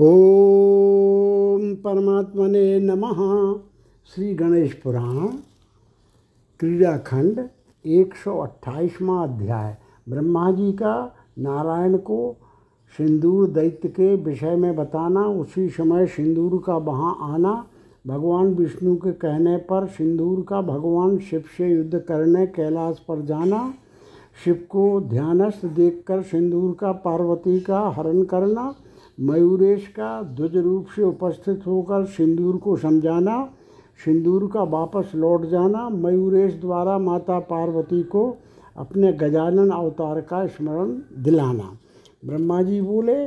[0.00, 3.18] ओम परमात्मने नमः।
[4.06, 5.26] श्री गणेश पुराण,
[6.60, 7.48] क्रीड़ाखंड
[7.86, 8.38] एक सौ
[9.22, 9.76] अध्याय।
[10.08, 12.36] ब्रह्मा जी का नारायण को
[12.98, 17.66] सिंदूर दैत्य के विषय में बताना, उसी समय सिंदूर का वहाँ आना,
[18.06, 23.74] भगवान विष्णु के कहने पर सिंदूर का भगवान शिव से युद्ध करने कैलाश पर जाना,
[24.44, 28.74] शिव को ध्यानस्थ देखकर सिंदूर का पार्वती का हरण करना
[29.18, 33.48] मयूरेश का ध्वज रूप से उपस्थित होकर सिंदूर को समझाना,
[34.04, 38.36] सिंदूर का वापस लौट जाना, मयूरेश द्वारा माता पार्वती को
[38.76, 40.90] अपने गजानन अवतार का स्मरण
[41.22, 41.76] दिलाना।
[42.24, 43.24] ब्रह्मा जी बोले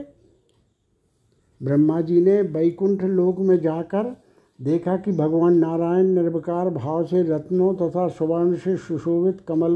[1.62, 4.16] ब्रह्मा जी ने वैकुंठ लोक में जाकर
[4.59, 9.76] देखा कि भगवान नारायण निर्विकार भाव से रत्नों तथा सुवर्ण से सुशोभित कमल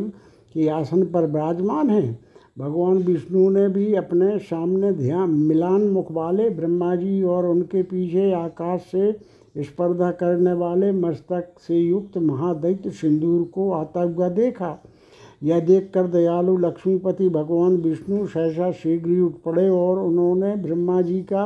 [0.53, 2.24] के आसन पर विराजमान हैं।
[2.57, 8.31] भगवान विष्णु ने भी अपने सामने ध्यान, मिलान मुख वाले ब्रह्मा जी और उनके पीछे
[8.33, 9.11] आकाश से
[9.63, 14.77] स्पर्धा करने वाले मस्तक से युक्त महादैत्य सिंदूर को आता हुआ देखा।
[15.43, 21.21] यह देखकर दयालु लक्ष्मीपति भगवान विष्णु सहसा शीघ्र ही उठ पड़े और उन्होंने ब्रह्मा जी
[21.23, 21.43] का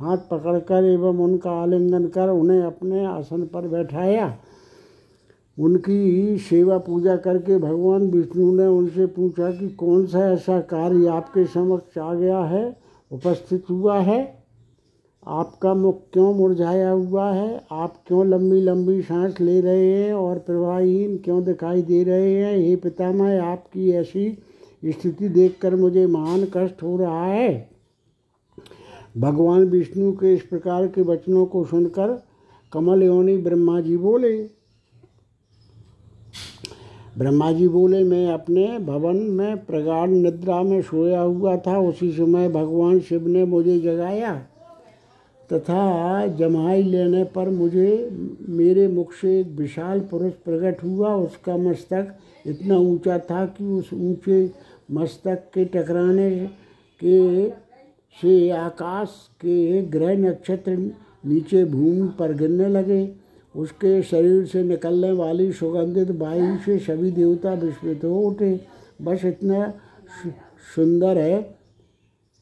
[0.00, 4.36] हाथ पकड़कर एवं उनका आलिंगन कर उन्हें अपने आसन पर बैठाया।
[5.58, 11.44] उनकी सेवा पूजा करके भगवान विष्णु ने उनसे पूछा कि कौन सा ऐसा कार्य आपके
[11.44, 12.76] समक्ष आ गया है,
[13.12, 14.42] उपस्थित हुआ है?
[15.26, 17.64] आपका मुख क्यों मुरझाया हुआ है?
[17.72, 22.58] आप क्यों लंबी लंबी सांस ले रहे हैं और प्रवाहीन क्यों दिखाई दे रहे हैं?
[22.58, 24.38] हे पितामह, आपकी ऐसी
[24.84, 27.68] स्थिति देखकर मुझे महान कष्ट हो रहा है।
[29.18, 32.22] भगवान विष्णु के इस प्रकार के वचनों को सुनकर
[32.72, 34.61] कमल योनि ब्रह्मा जी बोले
[37.22, 42.48] ब्रह्मा जी बोले, मैं अपने भवन में प्रगाढ़ निद्रा में सोया हुआ था। उसी समय
[42.48, 44.34] भगवान शिव ने मुझे जगाया
[45.52, 48.10] तथा जमाई लेने पर मुझे,
[48.48, 52.12] मेरे मुख से एक विशाल पुरुष प्रकट हुआ। उसका मस्तक
[52.46, 54.50] इतना ऊँचा था कि उस ऊँचे
[54.90, 56.30] मस्तक के टकराने
[57.00, 57.48] के,
[58.18, 60.76] से आकाश के ग्रह नक्षत्र
[61.26, 63.21] नीचे भूमि पर गिरने लगे।
[63.56, 68.60] उसके शरीर से निकलने वाली सुगंधित वायु से सभी देवता विस्मित हो उठे।
[69.02, 69.74] बस इतना
[70.74, 71.56] सुंदर है।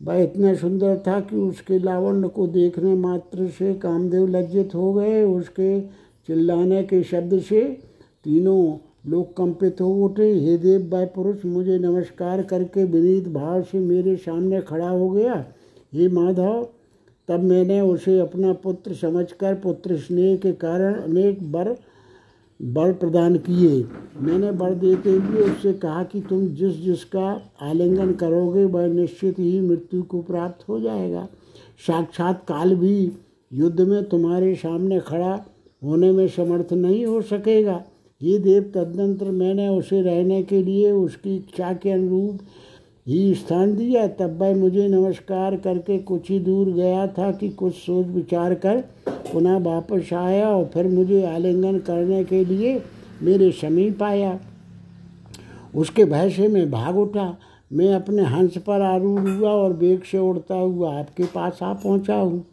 [0.03, 5.22] वह इतना सुंदर था कि उसके लावण्य को देखने मात्र से कामदेव लज्जित हो गए।
[5.25, 5.81] उसके
[6.26, 7.62] चिल्लाने के शब्द से
[8.25, 13.78] तीनों लोग कंपित हो उठे। हे देव वह पुरुष, मुझे नमस्कार करके विनीत भाव से
[13.78, 15.47] मेरे सामने खड़ा हो गया।
[15.94, 16.69] हे माधव
[17.30, 21.76] तब मैंने उसे अपना पुत्र समझकर, पुत्र स्नेह के कारण अनेक वर
[22.62, 23.84] बल प्रदान किए।
[24.20, 29.60] मैंने बल देते हुए उससे कहा कि तुम जिस जिसका आलिंगन करोगे, वह निश्चित ही
[29.60, 31.28] मृत्यु को प्राप्त हो जाएगा।
[31.86, 33.12] साक्षात काल भी
[33.52, 35.47] युद्ध में तुम्हारे सामने खड़ा
[35.84, 37.84] होने में समर्थ नहीं हो सकेगा।
[38.22, 42.38] ये देव तदनंतर मैंने उसे रहने के लिए उसकी इच्छा के अनुरूप
[43.10, 47.75] ही स्थान दिया। तब वह मुझे नमस्कार करके कुछ ही दूर गया था कि कुछ
[47.75, 52.81] सोच विचार कर पुनः वापस आया और फिर मुझे आलिंगन करने के लिए
[53.22, 54.38] मेरे समीप आया।
[55.75, 57.37] उसके भय से मैं भाग उठा।
[57.71, 62.15] मैं अपने हंस पर आरूढ़ हुआ और बेग से उड़ता हुआ आपके पास आ पहुँचा
[62.15, 62.44] हूँ।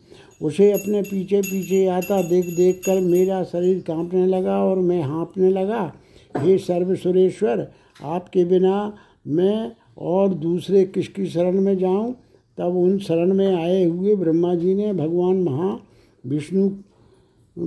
[0.42, 5.50] उसे अपने पीछे पीछे आता देख देख कर मेरा शरीर कांपने लगा और मैं हाँपने
[5.52, 5.92] लगा,
[6.36, 7.68] हे सर्व सुरेश्वर
[8.06, 8.94] आपके बिना
[9.28, 12.16] मैं और दूसरे किसकी शरण में जाऊँ?
[12.58, 15.80] तब उन शरण में आए हुए ब्रह्मा जी ने भगवान महा
[16.26, 16.70] विष्णु,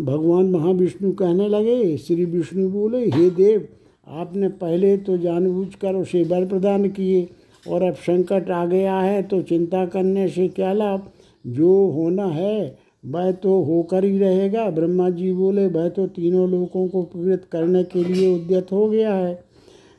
[0.05, 3.69] भगवान महाविष्णु कहने लगे, श्री विष्णु बोले, हे देव,
[4.09, 7.29] आपने पहले तो जानबूझकर उसे बल प्रदान किए
[7.69, 11.03] और अब संकट आ गया है तो चिंता करने से क्या लाभ?
[11.47, 16.89] जो होना है, वह तो होकर ही रहेगा। ब्रह्मा जी बोले, वह तो तीनों लोगों
[16.89, 19.50] को पीड़ित करने के लिए उद्यत हो गया है।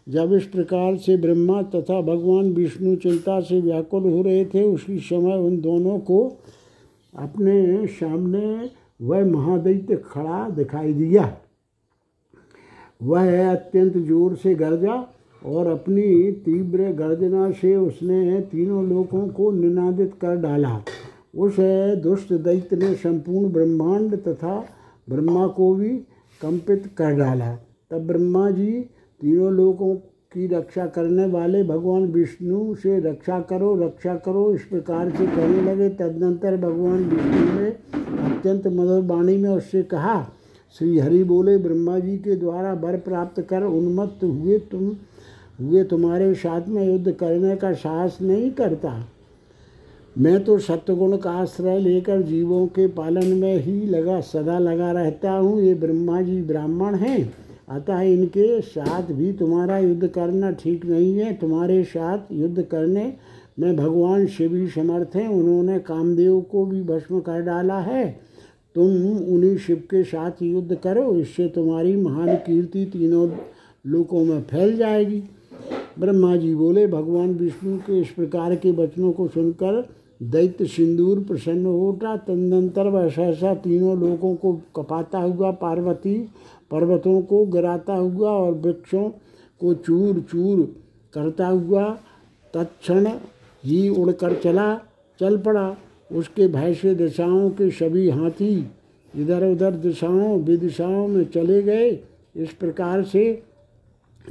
[0.08, 5.00] जब इस प्रकार से ब्रह्मा तथा भगवान विष्णु चिंता से व्याकुल हो रहे थे, उसी
[5.00, 6.20] समय उन दोनों को
[7.14, 8.70] अपने सामने
[9.02, 11.32] वह महादैत्य खड़ा दिखाई दिया।
[13.04, 14.96] वह अत्यंत ज़ोर से गर्जा
[15.42, 20.76] और अपनी तीव्र गर्जना से उसने तीनों लोगों को निनादित कर डाला।
[21.36, 21.56] उस
[22.04, 24.60] दुष्ट दैत्य ने संपूर्ण ब्रह्मांड तथा
[25.08, 25.90] ब्रह्मा को भी
[26.42, 27.56] कंपित कर डाला।
[27.92, 28.72] तब ब्रह्मा जी
[29.22, 29.96] तीनों लोगों
[30.32, 35.62] की रक्षा करने वाले भगवान विष्णु से रक्षा करो रक्षा करो, इस प्रकार से कहने
[35.62, 37.70] लगे। तदनंतर भगवान विष्णु ने
[38.26, 40.32] अत्यंत मधुर वाणी में उससे कहा,
[40.76, 44.92] श्री हरि बोले, ब्रह्मा जी के द्वारा वर प्राप्त कर उन्मत्त हुए तुम,
[45.62, 49.08] हुए तुम्हारे साथ में युद्ध करने का साहस नहीं करता।
[50.18, 55.32] मैं तो सत्वगुण का आश्रय लेकर जीवों के पालन में ही लगा, सदा लगा रहता
[55.32, 57.34] हूँ। ये ब्रह्मा जी ब्राह्मण हैं।
[57.72, 63.14] अतः इनके साथ भी तुम्हारा युद्ध करना ठीक नहीं है। तुम्हारे साथ युद्ध करने
[63.60, 68.20] में भगवान शिव ही समर्थ हैं। उन्होंने कामदेव को भी भस्म कर डाला है।
[68.76, 68.86] तुम
[69.36, 73.30] उन्हीं शिव के साथ युद्ध करो। इससे तुम्हारी महान कीर्ति तीनों
[73.86, 75.24] लोकों में फैल जाएगी।
[76.00, 79.90] ब्रह्मा जी बोले, भगवान विष्णु के इस प्रकार के वचनों को सुनकर
[80.24, 86.30] दैत्य सिंदूर प्रसन्न हो उठा। तदनंतर वह सहसा तीनों लोगों को कपाता हुआ पार्वती
[86.72, 89.10] पर्वतों को गिराता हुआ और वृक्षों
[89.62, 90.60] को चूर चूर
[91.14, 91.90] करता हुआ
[92.54, 93.08] तत्क्षण
[93.64, 94.76] ही उड़कर चला,
[95.20, 95.76] चल पड़ा।
[96.12, 98.56] उसके भय से दिशाओं के सभी हाथी
[99.14, 101.90] इधर उधर दिशाओं विदिशाओं में चले गए।
[102.36, 103.44] इस प्रकार से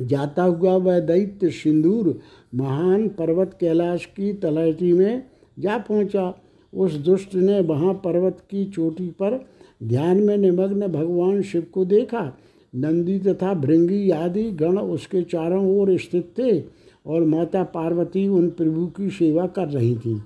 [0.00, 2.18] जाता हुआ वह दैत्य सिंदूर
[2.54, 5.22] महान पर्वत कैलाश की तलहटी में
[5.58, 6.34] जा पहुँचा।
[6.72, 9.44] उस दुष्ट ने वहाँ पर्वत की चोटी पर
[9.82, 12.36] ध्यान में निमग्न भगवान शिव को देखा।
[12.74, 16.62] नंदी तथा भृंगी आदि गण उसके चारों ओर स्थित थे
[17.06, 20.20] और माता पार्वती उन प्रभु की सेवा कर रही थी।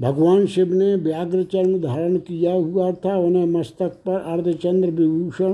[0.00, 5.52] भगवान शिव ने व्याघ्र चरण धारण किया हुआ था। उन्हें मस्तक पर अर्धचंद्र विभूषण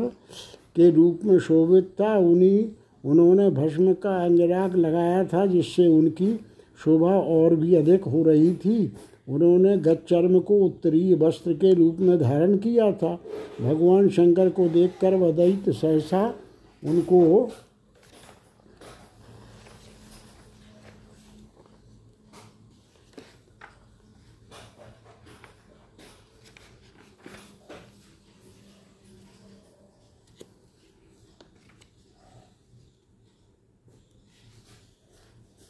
[0.77, 2.65] के रूप में शोभित था। उन्हीं,
[3.05, 6.41] उन्होंने भस्म का अंजराग लगाया था, जिससे उनकी
[6.85, 8.93] शोभा और भी अधिक हो रही थी।
[9.29, 13.15] उन्होंने गच्चर्म को उत्तरीय वस्त्र के रूप में धारण किया था।
[13.61, 16.27] भगवान शंकर को देखकर वह दैत्य सहसा
[16.83, 17.51] उनको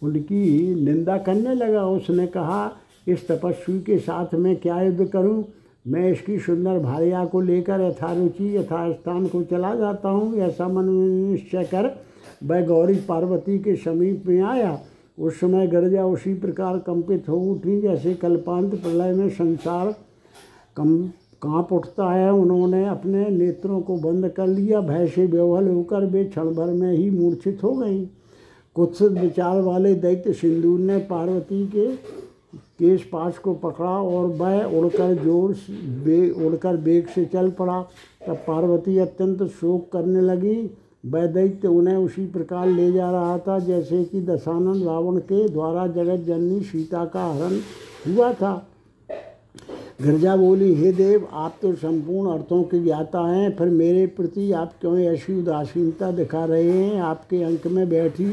[0.02, 2.66] उनकी निंदा करने लगा। उसने कहा
[3.08, 5.44] इस तपस्वी के साथ मैं क्या युद्ध करूँ?
[5.86, 10.84] मैं इसकी सुंदर भार्या को लेकर यथारुचि, यथास्थान को चला जाता हूँ। ऐसा मन
[11.30, 11.90] निश्चय कर
[12.44, 14.78] वह गौरी पार्वती के समीप में आया।
[15.18, 19.94] उस समय गर्जा उसी प्रकार कंपित हो उठी, जैसे कल्पांत प्रलय में संसार
[20.76, 20.96] कम,
[21.42, 26.24] काँप उठता है। उन्होंने अपने नेत्रों को बंद कर लिया। भय से बेवल होकर वे
[26.24, 28.04] क्षण भर में ही मूर्छित हो गई।
[28.76, 31.86] कुत्सित विचार वाले दैत्य सिंदूर ने पार्वती के
[32.78, 35.54] केश पास को पकड़ा और वह उड़कर ज़ोर
[36.04, 37.80] बे, उड़कर बेग से चल पड़ा।
[38.26, 40.70] तब पार्वती अत्यंत शोक करने लगी।
[41.06, 45.86] वह दैत्य उन्हें उसी प्रकार ले जा रहा था, जैसे कि दशानंद रावण के द्वारा
[45.86, 47.58] जगत जननी सीता का हरण
[48.06, 48.54] हुआ था।
[50.02, 54.72] गिरजा बोली, हे देव, आप तो संपूर्ण अर्थों के ज्ञाता हैं, फिर मेरे प्रति आप
[54.80, 57.00] क्यों ऐसी उदासीनता दिखा रहे हैं?
[57.00, 58.26] आपके अंक में बैठी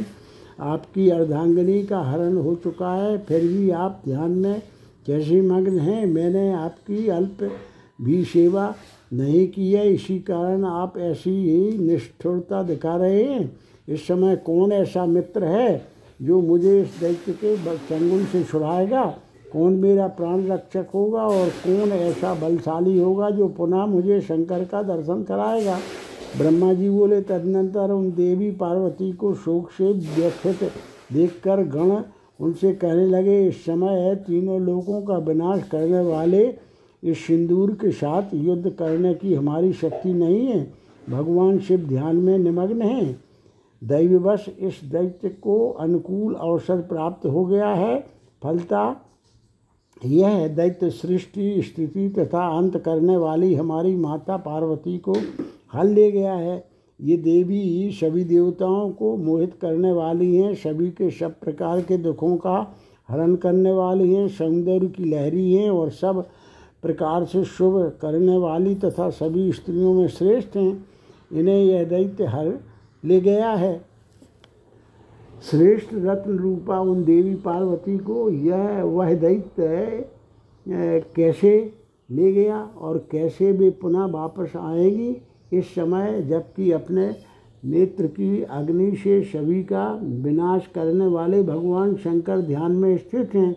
[0.62, 4.62] आपकी अर्धांगनी का हरण हो चुका है, फिर भी आप ध्यान में
[5.08, 7.38] कैसे मग्न हैं, मैंने आपकी अल्प
[8.02, 8.74] भी सेवा
[9.13, 13.52] नहीं की है। इसी कारण आप ऐसी ही निष्ठुरता दिखा रहे हैं।
[13.88, 15.88] इस समय कौन ऐसा मित्र है
[16.22, 19.04] जो मुझे इस दैत्य के चंगुल से छुड़ाएगा?
[19.54, 24.81] कौन मेरा प्राण रक्षक होगा और कौन ऐसा बलशाली होगा जो पुनः मुझे शंकर का
[24.84, 25.78] दर्शन कराएगा?
[26.38, 30.63] ब्रह्मा जी बोले तदनंतर उन देवी पार्वती को शोक से व्यथित
[31.13, 31.92] देखकर गण
[32.39, 36.44] उनसे कहने लगे, इस समय है तीनों लोगों का विनाश करने वाले
[37.04, 40.62] इस सिंदूर के साथ युद्ध करने की हमारी शक्ति नहीं है।
[41.10, 43.20] भगवान शिव ध्यान में निमग्न हैं।
[43.82, 48.00] दैववश इस दैत्य को अनुकूल अवसर प्राप्त हो गया है।
[48.44, 48.89] फलता
[50.01, 55.15] यह दैत्य सृष्टि, स्थिति तथा अंत करने वाली हमारी माता पार्वती को
[55.74, 56.63] हल ले गया है।
[57.01, 62.36] ये देवी सभी देवताओं को मोहित करने वाली हैं, सभी के सब प्रकार के दुखों
[62.38, 62.75] का
[63.10, 66.25] हरण करने वाली हैं सौंदर्य की लहरी हैं और सब
[66.81, 70.86] प्रकार से शुभ करने वाली तथा सभी स्त्रियों में श्रेष्ठ हैं।
[71.34, 72.53] इन्हें यह दैत्य हर
[73.05, 73.90] ले गया है।
[75.41, 80.05] श्रेष्ठ रत्न रूपा उन देवी पार्वती को यह वह दैत्य
[81.15, 81.51] कैसे
[82.10, 85.15] ले गया और कैसे वे पुनः वापस आएगी?
[85.53, 87.10] इस समय जबकि अपने
[87.63, 93.55] नेत्र की अग्नि से सभी का विनाश करने वाले भगवान शंकर ध्यान में स्थित हैं।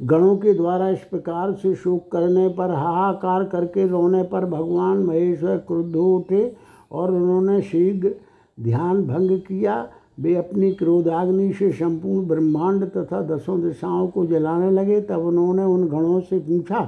[0.00, 5.56] गणों के द्वारा इस प्रकार से शोक करने पर, हाहाकार करके रोने पर भगवान महेश्वर
[5.56, 6.56] क्रुद्ध उठे
[6.92, 8.14] और उन्होंने शीघ्र
[8.58, 9.86] ध्यान भंग किया।
[10.20, 15.88] वे अपनी क्रोधाग्नि से संपूर्ण ब्रह्मांड तथा दसों दिशाओं को जलाने लगे। तब उन्होंने उन
[15.88, 16.80] गणों से पूछा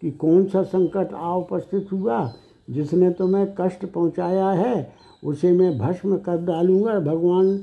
[0.00, 2.32] कि कौन सा संकट आ उपस्थित हुआ?
[2.70, 4.92] जिसने तुम्हें कष्ट पहुँचाया है,
[5.24, 7.58] उसे मैं भस्म कर डालूँगा। भगवान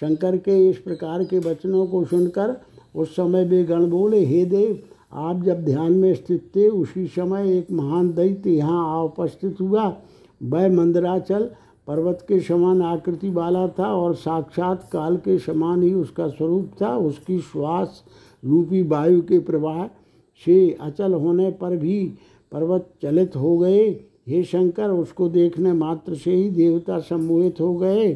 [0.00, 2.60] शंकर के इस प्रकार के वचनों को सुनकर
[2.96, 4.78] उस समय वे गण बोले, हे देव,
[5.12, 9.96] आप जब ध्यान में स्थित थे, उसी समय एक महान दैत्य यहाँ आ उपस्थित हुआ।
[10.42, 11.50] वह मंदराचल
[11.86, 16.96] पर्वत के समान आकृति वाला था और साक्षात काल के समान ही उसका स्वरूप था।
[16.96, 18.02] उसकी श्वास
[18.44, 19.86] रूपी वायु के प्रवाह
[20.44, 22.04] से अचल होने पर भी
[22.52, 23.88] पर्वत चलित हो गए।
[24.28, 28.12] हे शंकर, उसको देखने मात्र से ही देवता सम्मोहित हो गए।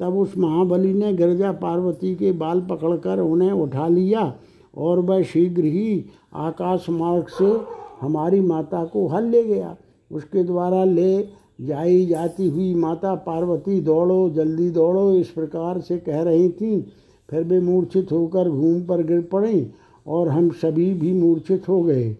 [0.00, 4.34] तब उस महाबली ने गिरजा पार्वती के बाल पकड़कर उन्हें उठा लिया
[4.76, 6.04] और वह शीघ्र ही
[6.34, 7.52] आकाश मार्ग से
[8.00, 9.76] हमारी माता को हल ले गया।
[10.10, 16.22] उसके द्वारा ले जाई जाती हुई माता पार्वती दौड़ो, जल्दी दौड़ो, इस प्रकार से कह
[16.22, 16.86] रही थी।
[17.30, 19.70] फिर वे मूर्छित होकर भूमि पर गिर पड़ी
[20.06, 22.16] और हम सभी भी मूर्छित हो गए।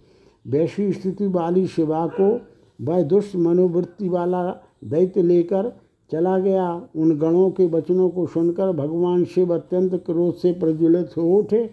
[0.47, 2.41] वैसी स्थिति वाली शिवा को
[2.83, 5.73] वह दुष्ट मनोवृत्ति वाला दैत्य लेकर
[6.13, 11.39] चला गया। उन गणों के वचनों को सुनकर भगवान शिव अत्यंत क्रोध से प्रज्वलित हो
[11.39, 11.71] उठे।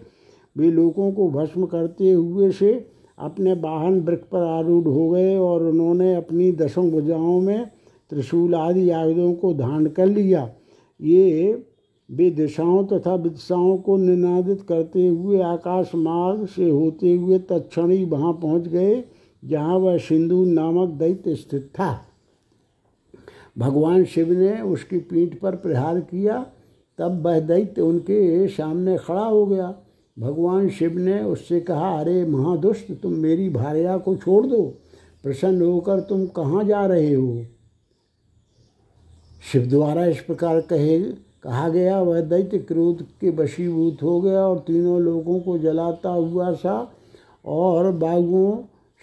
[0.56, 2.91] वे लोगों को भस्म करते हुए से
[3.22, 7.66] अपने वाहन वृक्ष पर आरूढ़ हो गए और उन्होंने अपनी दसों भुजाओं में
[8.10, 10.48] त्रिशूल आदि आयुधों को धारण कर लिया।
[11.00, 11.52] ये
[12.10, 18.32] वे दिशाओं तथा विदिशाओं को निनादित करते हुए आकाश मार्ग से होते हुए तत्क्षणी वहाँ
[18.32, 19.02] पहुँच गए,
[19.42, 22.00] जहाँ वह सिंधु नामक दैत्य स्थित था।
[23.58, 26.38] भगवान शिव ने उसकी पीठ पर प्रहार किया,
[26.98, 29.74] तब वह दैत्य उनके सामने खड़ा हो गया।
[30.18, 34.62] भगवान शिव ने उससे कहा, अरे महादुष्ट, तुम मेरी भार्या को छोड़ दो।
[35.22, 37.44] प्रसन्न होकर तुम कहाँ जा रहे हो?
[39.52, 40.98] शिव द्वारा इस प्रकार कहे,
[41.42, 46.52] कहा गया। वह दैत्य क्रोध के वशीभूत हो गया और तीनों लोगों को जलाता हुआ
[46.52, 46.92] सा
[47.44, 48.56] और बागुओं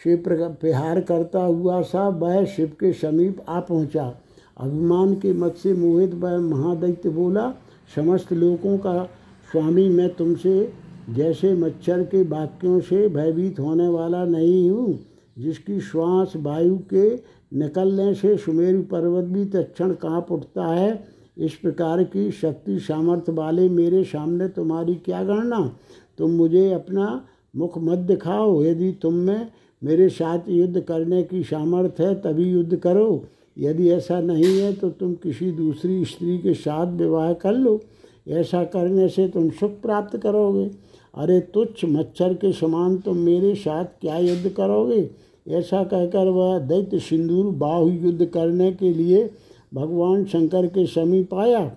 [0.04, 4.14] से प्रहार करता हुआ सा वह शिव के समीप आ पहुँचा।
[4.58, 7.54] अभिमान के मत से मोहित वह महादैत्य बोला,
[7.96, 9.04] समस्त लोगों का
[9.52, 10.72] स्वामी, मैं तुमसे
[11.16, 15.00] जैसे मच्छर के वाक्यों से भयभीत होने वाला नहीं हूँ,
[15.40, 17.16] जिसकी श्वास वायु के
[17.58, 21.04] निकलने से सुमेरु पर्वत भी तत्क्षण काँप उठता है,
[21.38, 25.76] इस प्रकार की शक्ति सामर्थ्य वाले मेरे सामने तुम्हारी क्या गणना?
[26.18, 27.26] तुम मुझे अपना
[27.56, 29.52] मुख मत दिखाओ। यदि तुम में
[29.84, 33.24] मेरे साथ युद्ध करने की सामर्थ्य है, तभी युद्ध करो।
[33.58, 37.80] यदि ऐसा नहीं है तो तुम किसी दूसरी स्त्री के साथ विवाह कर लो।
[38.28, 40.70] ऐसा करने से तुम सुख प्राप्त करोगे।
[41.16, 45.10] अरे तुच्छ मच्छर के समान तुम मेरे साथ क्या युद्ध करोगे?
[45.48, 49.30] ऐसा कहकर वह दैत्य सिंदूर बाहु युद्ध करने के लिए
[49.74, 51.72] भगवान शंकर के समीप आया।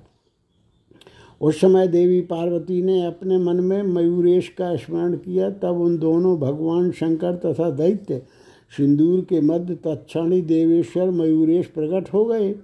[1.40, 6.38] उस समय देवी पार्वती ने अपने मन में मयूरेश का स्मरण किया, तब उन दोनों
[6.38, 8.22] भगवान शंकर तथा दैत्य
[8.76, 12.54] सिंदूर के मध्य तत्क्षणी देवेश्वर मयूरेश प्रकट हो गए।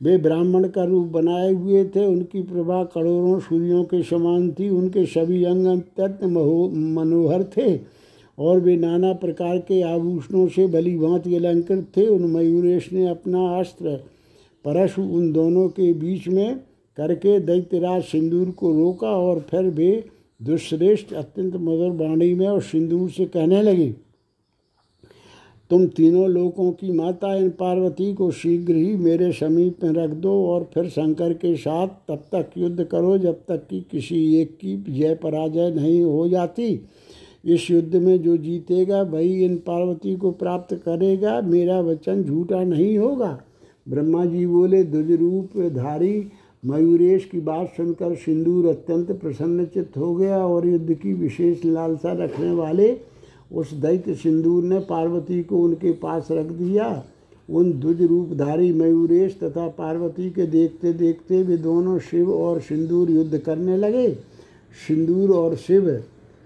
[0.00, 5.04] वे ब्राह्मण का रूप बनाए हुए थे, उनकी प्रभा करोड़ों सूर्यों के समान थी, उनके
[5.06, 7.80] सभी अंग अत्यंत मनोहर थे,
[8.38, 13.58] और वे नाना प्रकार के आभूषणों से भली भांति अलंकृत थे। उन मयूरेश ने अपना
[13.58, 13.96] अस्त्र,
[14.64, 16.60] परशु, उन दोनों के बीच में
[16.98, 20.04] करके दैत्यराज सिंदूर को रोका, और फिर वे
[20.40, 23.94] दुश्रेष्ठ अत्यंत मधुर वाणी में और सिंदूर से कहने लगी
[25.70, 30.46] तुम तीनों लोगों की माता इन पार्वती को शीघ्र ही मेरे समीप में रख दो
[30.46, 34.76] और फिर शंकर के साथ तब तक युद्ध करो जब तक कि किसी एक की
[34.88, 36.80] जय पराजय नहीं हो जाती।
[37.44, 42.98] इस युद्ध में जो जीतेगा, वही इन पार्वती को प्राप्त करेगा। मेरा वचन झूठा नहीं
[42.98, 43.40] होगा।
[43.88, 46.28] ब्रह्मा जी बोले द्विज रूप धारी,
[46.66, 52.50] मयूरेश की बात सुनकर सिंदूर अत्यंत प्रसन्नचित हो गया और युद्ध की विशेष लालसा रखने
[52.50, 52.88] वाले
[53.50, 57.04] उस दैत्य सिंदूर ने पार्वती को उनके पास रख दिया।
[57.48, 63.38] उन द्विज रूपधारी मयूरेश तथा पार्वती के देखते देखते वे दोनों शिव और सिंदूर युद्ध
[63.38, 64.10] करने लगे।
[64.88, 65.88] सिंदूर और शिव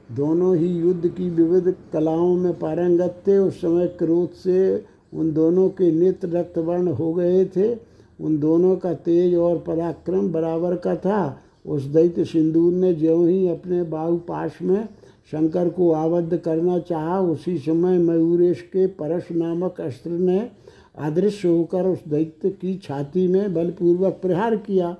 [0.08, 5.68] दोनों ही युद्ध की विविध कलाओं में पारंगत थे। उस समय क्रोध से उन दोनों
[5.68, 7.74] के नेत्र रक्तवर्ण हो गए थे।
[8.20, 13.48] उन दोनों का तेज और पराक्रम बराबर का था। उस दैत्य सिंदूर ने ज्यों ही
[13.48, 14.88] अपने बाहु पाश में
[15.30, 20.50] शंकर को आबद्ध करना चाहा, उसी समय मयूरेश के परश नामक अस्त्र ने
[20.98, 24.96] अदृश्य होकर उस दैत्य की छाती में बलपूर्वक प्रहार किया।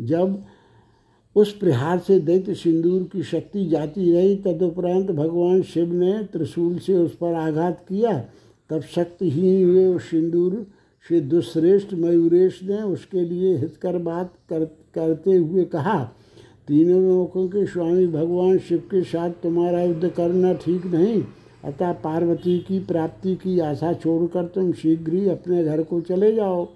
[0.00, 0.42] जब
[1.36, 6.94] उस प्रहार से दैत्य सिंदूर की शक्ति जाती रही, तदुपरांत भगवान शिव ने त्रिशूल से
[6.94, 8.24] उस पर आघात किया।
[8.70, 10.66] तब शक्तिहीन हुए उस सिंदूर
[11.08, 14.64] से दुश्रेष्ठ मयूरेश ने उसके लिए हितकर बात कर,
[14.94, 16.12] करते हुए कहा
[16.68, 21.22] तीनों लोगों के स्वामी भगवान शिव के साथ तुम्हारा युद्ध करना ठीक नहीं।
[21.64, 26.66] अतः पार्वती की प्राप्ति की आशा छोड़कर तुम शीघ्र ही अपने घर को चले जाओ।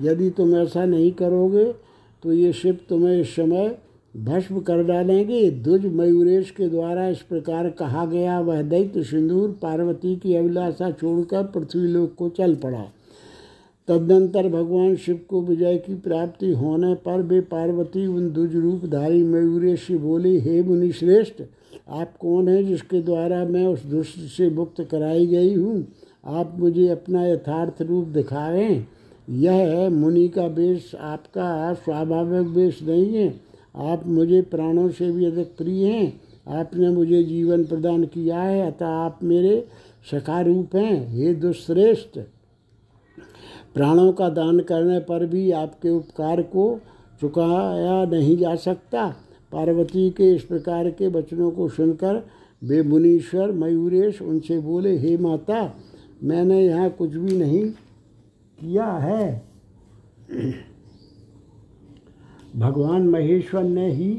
[0.00, 1.64] यदि तुम ऐसा नहीं करोगे
[2.22, 3.76] तो ये शिव तुम्हें इस समय
[4.14, 10.16] भस्म कर डालेंगे। द्विज मयूरेश के द्वारा इस प्रकार कहा गया वह दैत्य सिंदूर पार्वती
[10.16, 12.84] की अभिलाषा छोड़कर पृथ्वीलोक को चल पड़ा।
[13.88, 19.90] तदनंतर भगवान शिव को विजय की प्राप्ति होने पर वे पार्वती उन द्विज रूपधारी मयूरेश
[19.90, 21.42] बोले, हे मुनि श्रेष्ठ
[21.88, 25.86] आप कौन हैं जिसके द्वारा मैं उस दुष्ट से मुक्त कराई गई हूँ?
[26.24, 28.86] आप मुझे अपना यथार्थ रूप दिखाएँ।
[29.30, 33.34] यह मुनि का वेश आपका स्वाभाविक वेश नहीं है।
[33.76, 38.86] आप मुझे प्राणों से भी अधिक प्रिय हैं। आपने मुझे जीवन प्रदान किया है, अतः
[38.86, 39.64] आप मेरे
[40.10, 42.18] सखा रूप हैं हे दुश्रेष्ठ
[43.74, 46.80] प्राणों का दान करने पर भी आपके उपकार को
[47.20, 49.06] चुकाया नहीं जा सकता।
[49.52, 52.22] पार्वती के इस प्रकार के वचनों को सुनकर
[52.62, 55.74] वे मुनीश्वर, मयूरेश उनसे बोले, हे माता,
[56.24, 57.64] मैंने यहाँ कुछ भी नहीं
[58.58, 59.42] किया है।
[62.56, 64.10] भगवान महेश्वर ने ही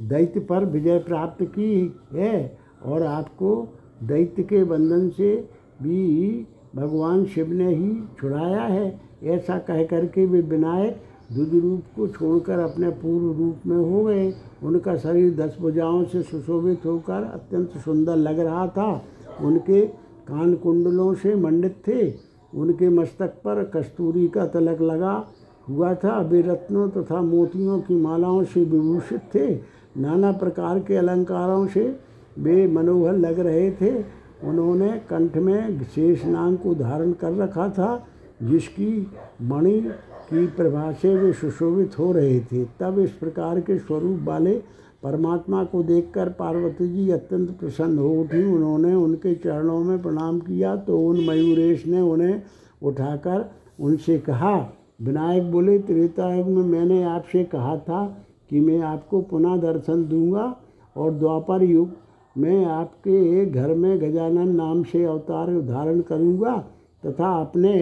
[0.00, 3.68] दैत्य पर विजय प्राप्त की है और आपको
[4.02, 5.34] दैत्य के बंधन से
[5.82, 7.90] भी भगवान शिव ने ही
[8.20, 11.02] छुड़ाया है। ऐसा कह करके वे विनायक
[11.32, 16.22] दुध रूप को छोड़कर अपने पूर्व रूप में हो गए। उनका शरीर दस भुजाओं से
[16.22, 19.04] सुशोभित होकर अत्यंत सुंदर लग रहा था।
[19.40, 19.80] उनके
[20.28, 22.12] कान कुंडलों से मंडित थे।
[22.54, 25.28] उनके मस्तक पर कस्तूरी का तलक लगा
[25.68, 29.54] हुआ था। वे रत्नों तथा मोतियों की मालाओं से विभूषित थे।
[30.00, 32.00] नाना प्रकार के अलंकारों से
[32.38, 38.06] वे मनोहर लग रहे थे। उन्होंने कंठ में शेष नाम को धारण कर रखा था,
[38.42, 39.06] जिसकी
[39.42, 39.80] मणि
[40.30, 44.54] की प्रभा से वे सुशोभित हो रहे थे। तब इस प्रकार के स्वरूप वाले
[45.02, 50.76] परमात्मा को देखकर पार्वती जी अत्यंत प्रसन्न हो उठी। उन्होंने उनके चरणों में प्रणाम किया
[50.76, 52.42] तो उन मयूरेश ने उन्हें
[52.82, 53.50] उठाकर
[53.80, 54.56] उनसे कहा,
[55.02, 58.04] विनायक बोले त्रेता युग में मैंने आपसे कहा था
[58.50, 60.56] कि मैं आपको पुनः दर्शन दूँगा
[60.96, 61.90] और द्वापर युग
[62.38, 66.56] में आपके घर में गजानन नाम से अवतार धारण करूँगा
[67.02, 67.74] तथा अपने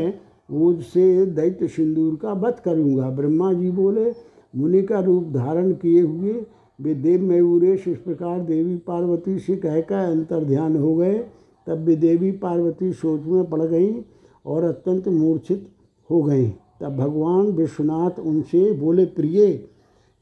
[0.52, 4.12] ऊज से दैत्य सिंदूर का वध करूँगा। ब्रह्मा जी बोले,
[4.54, 6.44] मुनि का रूप धारण किए हुए
[6.78, 11.18] वे देव मयूरेश इस प्रकार देवी पार्वती से कहकर अंतर ध्यान हो गए।
[11.66, 14.04] तब वे देवी पार्वती सोच में पड़ गई
[14.46, 15.68] और अत्यंत मूर्छित
[16.10, 16.48] हो गई।
[16.80, 19.44] तब भगवान विश्वनाथ उनसे बोले, प्रिय,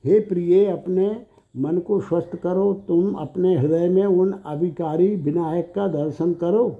[0.04, 1.08] हे प्रिय, अपने
[1.56, 6.76] मन को स्वस्थ करो, तुम अपने हृदय में उन अभिकारी विनायक का दर्शन करो।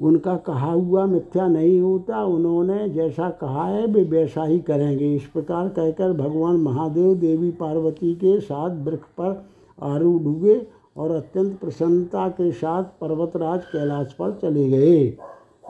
[0.00, 5.26] उनका कहा हुआ मिथ्या नहीं होता, उन्होंने जैसा कहा है, वे वैसा ही करेंगे। इस
[5.26, 9.44] प्रकार कहकर भगवान महादेव देवी पार्वती के साथ वृक्ष पर
[9.82, 15.18] आरूढ़ हुए और अत्यंत प्रसन्नता के साथ पर्वतराज कैलाश पर चले गए।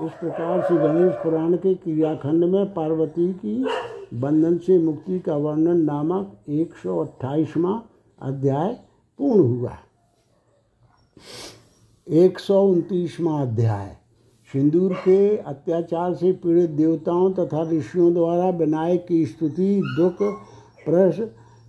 [0.02, 3.66] इस प्रकार से गणेश पुराण के क्रियाखंड में पार्वती की
[4.14, 7.04] बंधन से मुक्ति का वर्णन नामक एक सौ
[8.22, 8.72] अध्याय
[9.18, 9.72] पूर्ण हुआ।
[12.08, 12.74] एक सौ
[13.40, 13.96] अध्याय।
[14.52, 20.16] सिंदूर के अत्याचार से पीड़ित देवताओं तथा ऋषियों द्वारा विनायक की स्तुति, दुख,
[20.84, 21.18] प्रस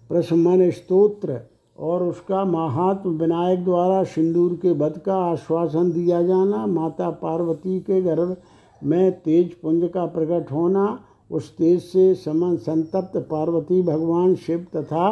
[0.09, 7.09] प्रशमन स्तोत्र और उसका महात्म विनायक द्वारा सिंदूर के वध का आश्वासन दिया जाना, माता
[7.09, 8.35] पार्वती के गर्भ
[8.83, 10.99] में तेज पुंज का प्रकट होना,
[11.31, 15.09] उस तेज से समन संतप्त पार्वती भगवान शिव तथा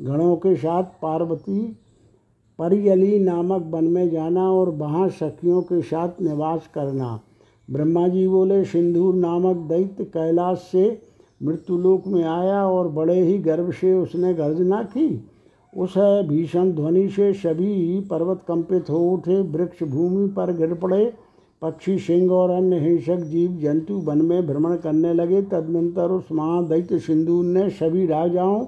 [0.00, 1.60] गणों के साथ पार्वती
[2.58, 7.20] परियली नामक वन में जाना और वहाँ सखियों के साथ निवास करना।
[7.68, 11.02] ब्रह्मा जी बोले, सिंदूर नामक दैत्य कैलाश से
[11.40, 15.08] मृत्युलोक में आया और बड़े ही गर्व से उसने गर्जना की।
[15.76, 15.94] उस
[16.28, 21.12] भीषण ध्वनि से सभी पर्वत कंपित हो उठे। वृक्ष भूमि पर गिर पड़े।
[21.62, 26.98] पक्षी, सिंह और अन्य हिंसक जीव जंतु वन में भ्रमण करने लगे। तदनंतर उस महादैत्य
[26.98, 28.66] सिंधु ने सभी राजाओं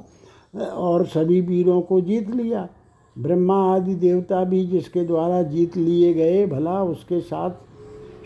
[0.61, 2.69] और सभी वीरों को जीत लिया।
[3.17, 7.51] ब्रह्मा आदि देवता भी जिसके द्वारा जीत लिए गए, भला उसके साथ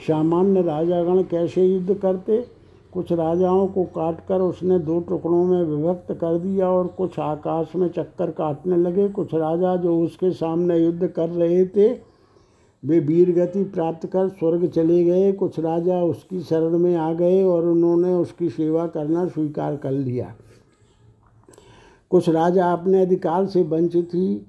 [0.09, 2.45] सामान्य राजागण कैसे युद्ध करते?
[2.93, 7.89] कुछ राजाओं को काटकर उसने दो टुकड़ों में विभक्त कर दिया और कुछ आकाश में
[7.89, 11.89] चक्कर काटने लगे। कुछ राजा जो उसके सामने युद्ध कर रहे थे,
[12.83, 17.43] वे वीर गति प्राप्त कर स्वर्ग चले गए। कुछ राजा उसकी शरण में आ गए
[17.45, 20.35] और उन्होंने उसकी सेवा करना स्वीकार कर लिया।
[22.11, 24.41] कुछ राजा अपने अधिकार से वंचित ही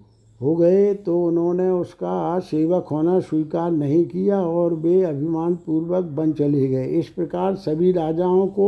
[0.43, 6.31] हो गए तो उन्होंने उसका सेवक होना स्वीकार नहीं किया और वे अभिमान पूर्वक बन
[6.31, 8.67] चले गए। इस प्रकार सभी राजाओं को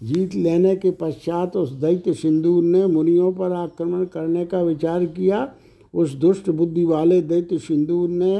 [0.00, 5.48] जीत लेने के पश्चात उस दैत्य सिंदूर ने मुनियों पर आक्रमण करने का विचार किया।
[5.94, 8.34] उस दुष्ट बुद्धि वाले दैत्य सिंदूर ने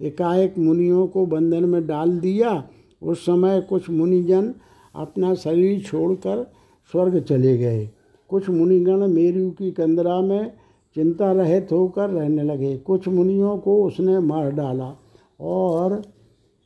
[0.00, 2.62] एकाएक मुनियों को बंधन में डाल दिया।
[3.02, 4.52] उस समय कुछ मुनिजन
[4.94, 6.46] अपना शरीर छोड़कर
[6.92, 7.88] स्वर्ग चले गए।
[8.30, 10.52] कुछ मुनिगण मेरू की कंदरा में
[10.94, 14.96] चिंता रहित होकर रहने लगे। कुछ मुनियों को उसने मार डाला
[15.40, 16.02] और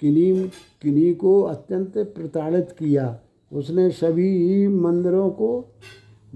[0.00, 0.48] किन्हीं
[0.82, 3.18] किन्हीं को अत्यंत प्रताड़ित किया।
[3.52, 5.64] उसने सभी मंदिरों को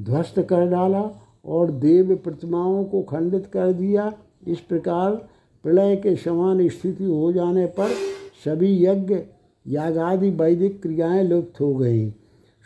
[0.00, 1.10] ध्वस्त कर डाला
[1.44, 4.12] और देव प्रतिमाओं को खंडित कर दिया।
[4.48, 5.14] इस प्रकार
[5.64, 7.88] प्रलय के समान स्थिति हो जाने पर
[8.44, 9.18] सभी यज्ञ,
[9.66, 12.12] यागादि, वैदिक क्रियाएँ लुप्त हो गईं।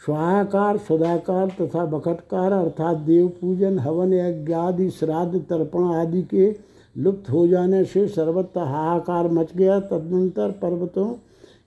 [0.05, 6.55] स्वाहाकार, सदाकार तथा बखटकार अर्थात देव पूजन, हवन, यज्ञादि, श्राद्ध, तर्पण आदि के
[6.97, 11.07] लुप्त हो जाने से सर्वत्र हाहाकार मच गया। तदनंतर पर्वतों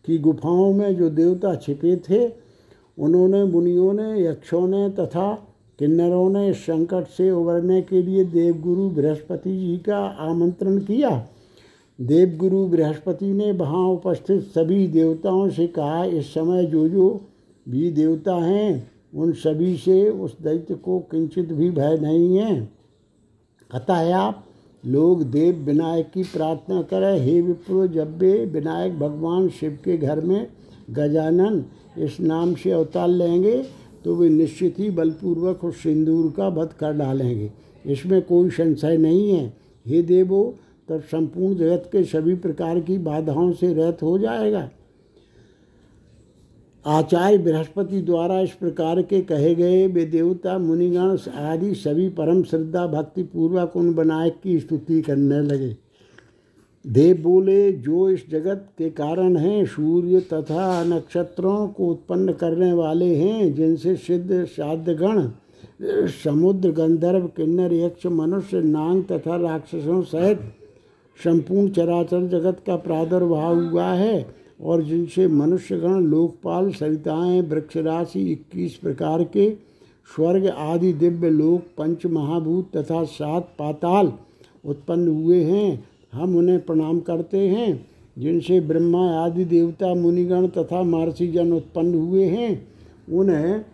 [0.05, 2.31] की गुफाओं में जो देवता छिपे थे,
[2.99, 5.33] उन्होंने, मुनियों ने, यक्षों ने तथा
[5.79, 11.27] किन्नरों ने संकट से उबरने के लिए देवगुरु बृहस्पति जी का आमंत्रण किया।
[12.01, 17.21] देवगुरु बृहस्पति ने वहाँ उपस्थित सभी देवताओं से कहा, इस समय जो जो
[17.67, 22.69] भी देवता हैं, उन सभी से उस दैत्य को किंचित भी भय नहीं है।
[23.71, 24.43] अतः आप
[24.83, 30.21] लोग देव विनायक की प्रार्थना करें, हे विप्रो, जब वे विनायक भगवान शिव के घर
[30.21, 30.47] में
[30.89, 31.63] गजानन
[31.97, 33.63] इस नाम से अवतार लेंगे
[34.03, 37.51] तो वे निश्चित ही बलपूर्वक उस सिंदूर का वध कर डालेंगे।
[37.85, 39.45] इसमें कोई संशय नहीं है।
[39.85, 40.55] हे देवो,
[40.89, 44.69] तब संपूर्ण जगत के सभी प्रकार की बाधाओं से रहित हो जाएगा।
[46.87, 52.87] आचार्य बृहस्पति द्वारा इस प्रकार के कहे गए वे देवता, मुनिगण, आदि सभी परम श्रद्धा,
[52.87, 55.75] भक्ति पूर्वक उन बनायक की स्तुति करने लगे।
[56.87, 63.15] देव बोले, जो इस जगत के कारण हैं, सूर्य तथा नक्षत्रों को उत्पन्न करने वाले
[63.15, 65.29] हैं, जिनसे सिद्ध साध्यगण
[66.07, 70.39] समुद्र गंधर्व, किन्नर, यक्ष, मनुष्य, नांग तथा राक्षसों सहित
[71.23, 79.23] संपूर्ण चराचर जगत का प्रादुर्भाव हुआ है और जिनसे मनुष्यगण लोकपाल सरिताएँ, वृक्षराशि इक्कीस प्रकार
[79.23, 79.49] के,
[80.15, 84.13] स्वर्ग आदि दिव्य लोक, पंच महाभूत तथा सात पाताल
[84.65, 87.85] उत्पन्न हुए हैं। हम उन्हें प्रणाम करते हैं,
[88.17, 92.67] जिनसे ब्रह्मा आदि देवता, मुनिगण तथा महर्षि जन उत्पन्न हुए हैं।
[93.13, 93.65] उन्हें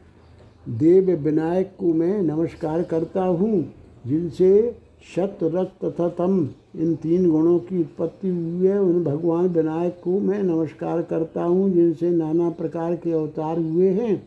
[0.70, 3.74] देव विनायक को मैं नमस्कार करता हूँ,
[4.08, 10.00] जिनसे सत्य रक्त तथा तम इन तीन गुणों की उत्पत्ति हुई है। उन भगवान विनायक
[10.04, 14.22] को मैं नमस्कार करता हूँ, जिनसे नाना प्रकार के अवतार हुए हैं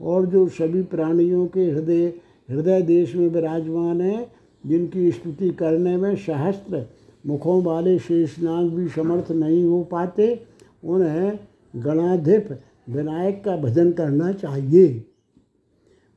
[0.00, 2.12] और जो सभी प्राणियों के हृदय
[2.48, 4.26] हृदय देश में विराजमान है,
[4.64, 6.84] जिनकी स्तुति करने में सहस्त्र
[7.26, 10.40] मुखों वाले शेषनाग भी समर्थ नहीं हो पाते,
[10.84, 11.38] उन्हें
[11.74, 12.48] गणाधिप
[12.88, 15.04] विनायक का भजन करना चाहिए।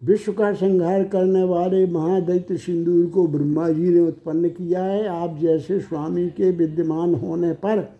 [0.04, 5.38] विश्व का संहार करने वाले महादैत्य सिंदूर को ब्रह्मा जी ने उत्पन्न किया है। आप
[5.42, 7.92] जैसे स्वामी के विद्यमान होने पर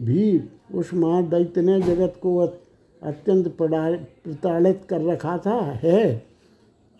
[0.00, 0.40] भी
[0.74, 6.22] उस महादैत्य ने जगत को अत्यंत प्रताड़ित कर रखा था, है।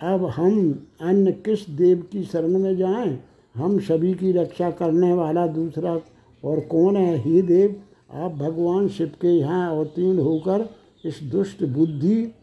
[0.00, 3.18] अब हम अन्य किस देव की शरण में जाएँ?
[3.54, 6.00] हम सभी की रक्षा करने वाला दूसरा
[6.44, 7.16] और कौन है?
[7.18, 7.82] ही देव,
[8.12, 10.68] आप भगवान शिव के यहाँ अवतीर्ण होकर
[11.04, 12.35] इस दुष्ट बुद्धि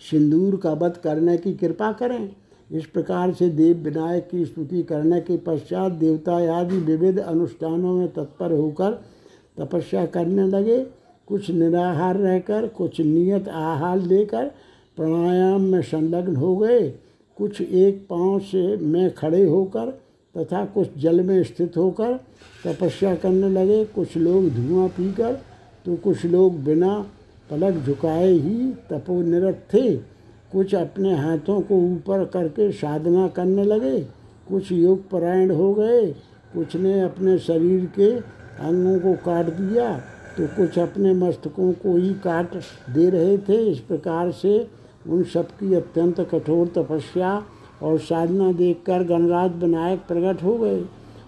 [0.00, 2.28] सिंदूर का वध करने की कृपा करें।
[2.70, 8.08] इस प्रकार से देव विनायक की स्तुति करने के पश्चात देवता आदि विविध अनुष्ठानों में
[8.08, 8.92] तत्पर होकर
[9.58, 10.78] तपस्या करने लगे।
[11.26, 14.46] कुछ निराहार रहकर, कुछ नियत आहार लेकर
[14.96, 16.88] प्राणायाम में संलग्न हो गए।
[17.36, 19.90] कुछ एक पाँव से में खड़े होकर
[20.34, 22.14] तथा कुछ जल में स्थित होकर
[22.66, 25.34] तपस्या करने लगे। कुछ लोग धुआँ पीकर
[25.86, 27.06] तो कुछ लोग बिना
[27.50, 29.96] पलक झुकाए ही तपोनिरत थे।
[30.52, 34.00] कुछ अपने हाथों को ऊपर करके साधना करने लगे।
[34.48, 36.06] कुछ योग परायण हो गए।
[36.54, 38.10] कुछ ने अपने शरीर के
[38.66, 39.98] अंगों को काट दिया।
[40.38, 42.54] तो कुछ अपने मस्तकों को ही काट
[42.90, 44.68] दे रहे थे। इस प्रकार से
[45.08, 47.42] उन सबकी अत्यंत कठोर तपस्या
[47.82, 50.84] और साधना देखकर गणराज विनायक प्रकट हो गए।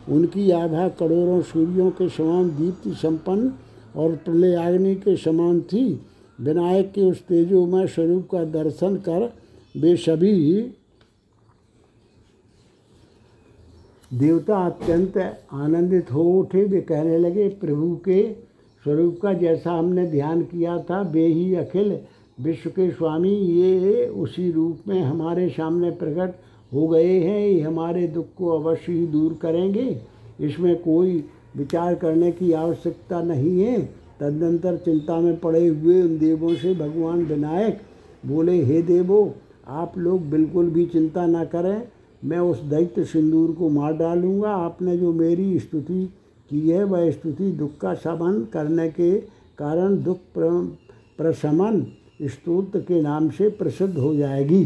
[0.08, 3.52] उनकी आभा करोड़ों सूर्यों के समान दीप्ति संपन्न
[3.96, 6.00] और प्रलयाग्नि के समान थी।
[6.40, 9.32] विनायक के उस तेजोमय स्वरूप का दर्शन कर
[9.76, 10.60] वे सभी
[14.10, 15.16] देवता अत्यंत
[15.52, 18.22] आनंदित हो उठे। वे कहने लगे, प्रभु के
[18.84, 21.98] स्वरूप का जैसा हमने ध्यान किया था, वे ही अखिल
[22.40, 26.34] विश्व के स्वामी, ये उसी रूप में हमारे सामने प्रकट
[26.72, 30.00] हो गए हैं। ये हमारे दुख को अवश्य ही दूर करेंगे।
[30.40, 31.24] इसमें कोई
[31.56, 33.78] विचार करने की आवश्यकता नहीं है।
[34.20, 37.80] तदनंतर चिंता में पड़े हुए उन देवों से भगवान विनायक
[38.26, 39.34] बोले, हे देवो,
[39.66, 41.82] आप लोग बिल्कुल भी चिंता ना करें,
[42.24, 46.04] मैं उस दैत्य सिंदूर को मार डालूँगा। आपने जो मेरी स्तुति
[46.50, 49.16] की है, वह स्तुति दुख का शमन करने के
[49.58, 51.84] कारण दुख प्रशमन
[52.22, 54.62] स्तोत्र के नाम से प्रसिद्ध हो जाएगी।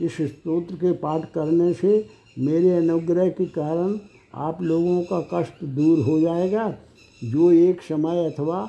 [0.00, 2.06] इस स्तोत्र के पाठ करने से
[2.38, 3.98] मेरे अनुग्रह के कारण
[4.34, 6.68] आप लोगों का कष्ट दूर हो जाएगा।
[7.22, 8.68] जो एक समय अथवा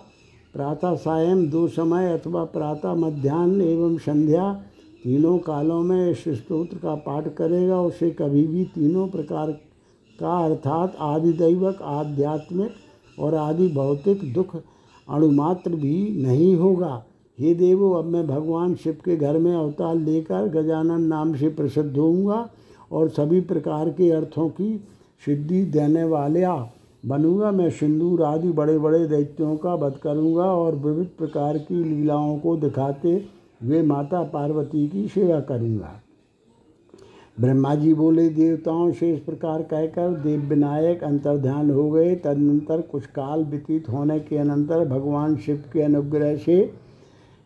[0.55, 4.53] प्रातः सायं दो समय अथवा प्रातः मध्यान्ह एवं संध्या
[5.03, 9.51] तीनों कालों में इस स्त्रोत्र का पाठ करेगा। उसे कभी भी तीनों प्रकार
[10.19, 14.55] का अर्थात आदिदैवक, आध्यात्मिक और आदि भौतिक दुख
[15.07, 17.03] अणुमात्र भी नहीं होगा।
[17.39, 21.97] हे देवो, अब मैं भगवान शिव के घर में अवतार लेकर गजानन नाम से प्रसिद्ध
[21.97, 22.49] होऊँगा
[22.91, 24.77] और सभी प्रकार के अर्थों की
[25.25, 26.43] सिद्धि देने वाले
[27.05, 32.37] बनूँगा, मैं सिंदूर आदि बड़े बड़े दैत्यों का वध करूँगा और विविध प्रकार की लीलाओं
[32.39, 33.13] को दिखाते
[33.61, 36.01] हुए माता पार्वती की सेवा करूँगा।
[37.39, 43.05] ब्रह्मा जी बोले, देवताओं से इस प्रकार कहकर देव विनायक अंतर्ध्यान हो गए। तदनंतर कुछ
[43.05, 46.55] काल व्यतीत होने के अनंतर भगवान शिव के अनुग्रह से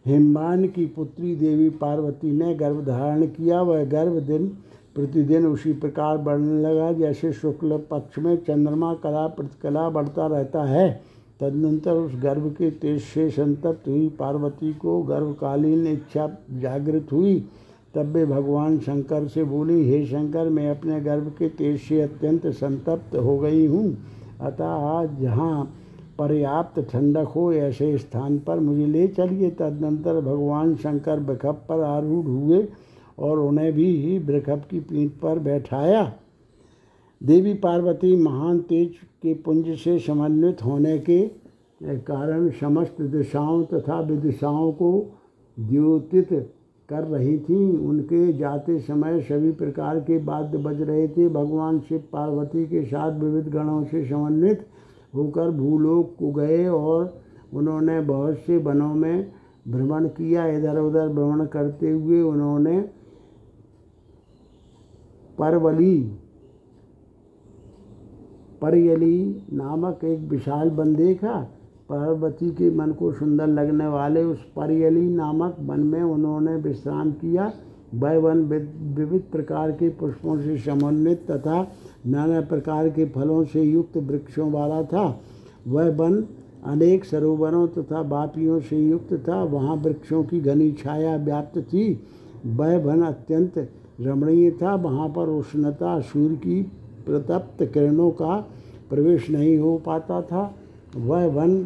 [0.06, 4.48] हिमवान की पुत्री देवी पार्वती ने गर्भ धारण किया। वह गर्भ दिन
[5.00, 11.02] प्रतिदिन उसी प्रकार बढ़ने लगा, जैसे शुक्ल पक्ष में चंद्रमा कला प्रतिकला बढ़ता रहता है।
[11.40, 17.46] तदनंतर उस गर्भ के तेज से संतप्त हुई पार्वती को गर्भकालीन इच्छा जागृत हुई।
[17.96, 22.48] तब वे भगवान शंकर से बोली, हे शंकर, मैं अपने गर्भ के तेज से अत्यंत
[22.48, 23.98] संतप्त हो गई हूँ।
[24.42, 25.74] अतः आज जहाँ
[26.20, 32.26] पर्याप्त ठंडक हो, ऐसे स्थान पर मुझे ले चलिए। तदनंतर भगवान शंकर बखब पर आरूढ़
[32.26, 32.68] हुए।
[33.20, 36.04] और उन्हें भी वृखभ की पीठ पर बैठाया।
[37.22, 41.20] देवी पार्वती महान तेज के पुंज से समन्वित होने के
[41.82, 44.92] कारण समस्त दिशाओं तथा विदिशाओं को
[45.58, 46.30] द्योतित
[46.90, 52.04] कर रही थी। उनके जाते समय सभी प्रकार के वाद्य बज रहे थे। भगवान शिव
[52.14, 54.66] पार्वती के साथ विविध गणों से समन्वित
[55.16, 57.14] होकर भूलोक को गए और
[57.54, 59.32] उन्होंने बहुत से वनों में
[59.68, 62.80] भ्रमण किया। इधर उधर भ्रमण करते हुए उन्होंने
[65.40, 66.00] परवली।
[68.62, 71.36] परयली नामक एक विशाल वन देखा।
[71.90, 77.52] पार्वती के मन को सुंदर लगने वाले उस परियली नामक वन में उन्होंने विश्राम किया।
[77.96, 78.44] वह वन
[78.96, 81.68] विविध प्रकार के पुष्पों से समन्वित तथा
[82.06, 85.20] नाना प्रकार के फलों से युक्त वृक्षों वाला था।
[85.68, 86.24] वह वन
[86.66, 92.00] अनेक सरोवरों तथा बापियों से युक्त था। वहाँ वृक्षों की घनी छाया व्याप्त थी।
[92.46, 93.70] वह वन अत्यंत
[94.02, 96.62] रमणीय था, वहाँ पर उष्णता सूर्य की
[97.06, 98.36] प्रतप्त किरणों का
[98.90, 100.56] प्रवेश नहीं हो पाता था।
[100.96, 101.64] वह वन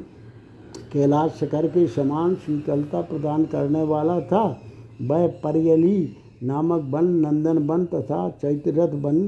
[0.93, 4.61] कैलाश शिखर के समान शीतलता प्रदान करने वाला था।
[5.01, 6.09] वह परियली
[6.43, 9.27] नामक वन, नंदन वन तथा चैत्ररथ वन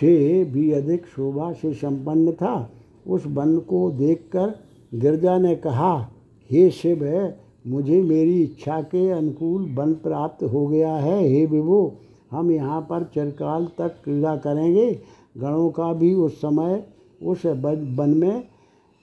[0.00, 2.70] से भी अधिक शोभा से संपन्न था।
[3.06, 4.54] उस वन को देखकर
[4.94, 6.10] गिरजा ने कहा,
[6.50, 7.32] हे शिव,
[7.66, 11.98] मुझे मेरी इच्छा के अनुकूल वन प्राप्त हो गया है। हे विभो
[12.32, 14.90] हम यहाँ पर चिरकाल तक क्रीड़ा करेंगे।
[15.38, 16.84] गणों का भी उस समय,
[17.22, 18.44] उस वन में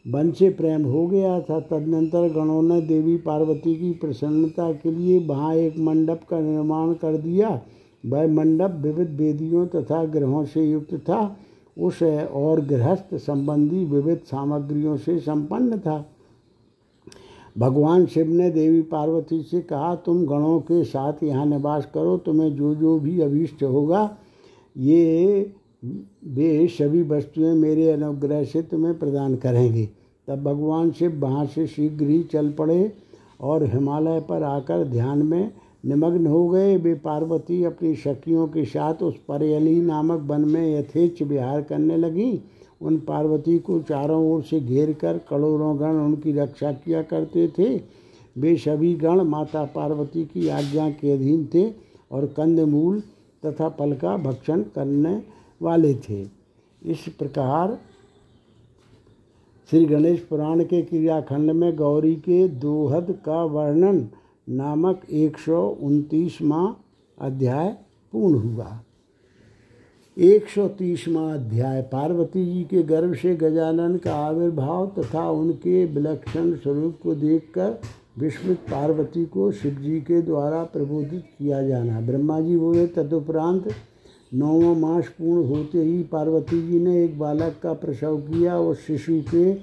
[0.05, 5.19] वन से प्रेम हो गया था। तदनंतर गणों ने देवी पार्वती की प्रसन्नता के लिए
[5.27, 7.49] वहाँ एक मंडप का निर्माण कर दिया।
[8.05, 11.35] वह मंडप विविध वेदियों तथा ग्रहों से युक्त था।
[11.77, 12.01] उस
[12.33, 16.05] और गृहस्थ संबंधी विविध सामग्रियों से संपन्न था।
[17.59, 22.55] भगवान शिव ने देवी पार्वती से कहा, तुम गणों के साथ यहाँ निवास करो, तुम्हें
[22.55, 24.17] जो जो भी अभीष्ट होगा,
[24.77, 25.53] ये
[26.25, 29.89] वे सभी वस्तुएँ मेरे अनुग्रह से तुम्हें प्रदान करेंगे।
[30.27, 32.91] तब भगवान शिव वहाँ से शीघ्र ही चल पड़े
[33.41, 35.51] और हिमालय पर आकर ध्यान में
[35.85, 41.21] निमग्न हो गए। वे पार्वती अपनी शक्तियों के साथ उस परयली नामक वन में यथेच
[41.23, 42.31] विहार करने लगी
[42.81, 47.75] उन पार्वती को चारों ओर से घेर कर करोड़ों गण उनकी रक्षा किया करते थे।
[48.35, 51.69] वे सभी गण माता पार्वती की आज्ञा के अधीन थे
[52.11, 52.99] और कंदमूल
[53.43, 55.21] तथा फल का भक्षण करने
[55.61, 56.21] वाले थे।
[56.81, 57.77] इस प्रकार
[59.69, 64.07] श्री गणेश पुराण के क्रियाखंड में गौरी के दोहद का वर्णन
[64.49, 65.77] नामक एक सौ
[67.17, 67.67] अध्याय
[68.13, 68.79] पूर्ण हुआ।
[70.19, 76.53] एक सौ तीसवा अध्याय। पार्वती जी के गर्भ से गजानन का आविर्भाव तथा उनके विलक्षण
[76.53, 77.79] स्वरूप को देखकर
[78.19, 83.69] विस्मित पार्वती को शिव जी के द्वारा प्रबोधित किया जाना। ब्रह्मा जी बोले, तदुपरांत
[84.33, 89.21] नौवा मास पूर्ण होते ही पार्वती जी ने एक बालक का प्रसव किया। और शिशु
[89.31, 89.53] के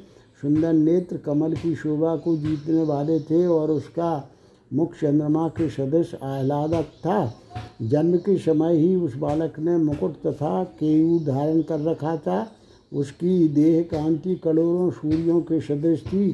[0.43, 4.31] सुंदर नेत्र कमल की शोभा को जीतने वाले थे और उसका
[4.71, 7.35] मुख चंद्रमा के सदृश आह्लादक था।
[7.83, 12.47] जन्म के समय ही उस बालक ने मुकुट तथा केयू धारण कर रखा था।
[12.93, 16.31] उसकी देह कांति करोड़ों सूर्यों के सदृश थी।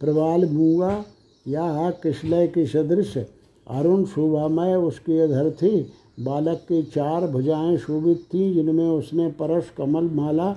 [0.00, 1.04] प्रवाल मूँगा
[1.46, 5.80] या किसलय के सदृश अरुण शोभामय उसके अधर थे।
[6.20, 10.48] बालक के चार भुजाएँ शोभित थीं, जिनमें उसने परस कमल माला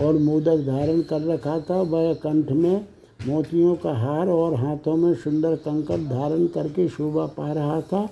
[0.00, 2.86] और मोदक धारण कर रखा था। वह कंठ में
[3.26, 8.08] मोतियों का हार और हाथों में सुंदर कंकड़ धारण करके शोभा पा रहा था।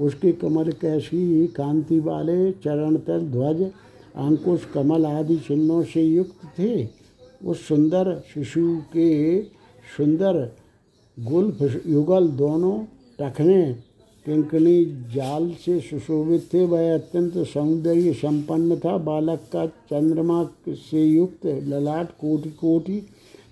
[0.00, 3.62] उसके कमल कैसी ही कांति वाले चरण तल ध्वज,
[4.16, 6.88] अंकुश, कमल आदि चिन्हों से युक्त थे।
[7.44, 9.42] उस सुंदर शिशु के
[9.96, 10.56] सुंदर
[11.18, 12.78] गुल्फ युगल दोनों
[13.18, 13.72] टखने
[14.26, 14.84] किंकणी
[15.14, 22.10] जाल से सुशोभित थे। वह अत्यंत सौंदर्य संपन्न था। बालक का चंद्रमा से युक्त ललाट
[22.10, 23.00] कोटि कोटि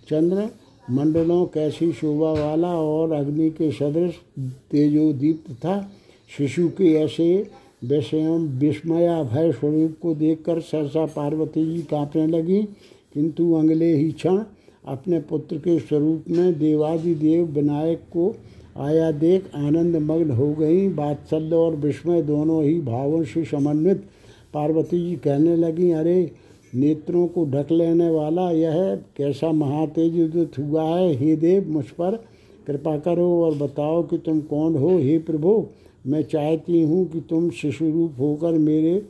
[0.09, 0.49] चंद्र
[0.91, 4.15] मंडलों कैसी शोभा वाला और अग्नि के सदृश
[4.71, 5.91] तेजोदीप्त था।
[6.39, 7.51] शिशु के ऐसे
[7.85, 12.63] विषयों विस्मया भय स्वरूप को देखकर सहसा पार्वती जी कांपने लगी।
[13.15, 14.43] किंतु अगले ही क्षण
[14.87, 18.37] अपने पुत्र के स्वरूप में देवादिदेव विनायक को
[18.77, 24.05] आया देख आनंद मग्न हो गई। बात्सल्य और विस्मय दोनों ही भावों से समन्वित।
[24.55, 26.31] पार्वती जी कहने लगी, अरे
[26.75, 31.15] नेत्रों को ढक लेने वाला यह कैसा महातेज उदित हुआ है?
[31.15, 32.25] हे देव, मुझ पर
[32.67, 34.99] कृपा करो और बताओ कि तुम कौन हो?
[34.99, 35.67] हे प्रभु,
[36.07, 39.03] मैं चाहती हूँ कि तुम शिशु रूप होकर मेरे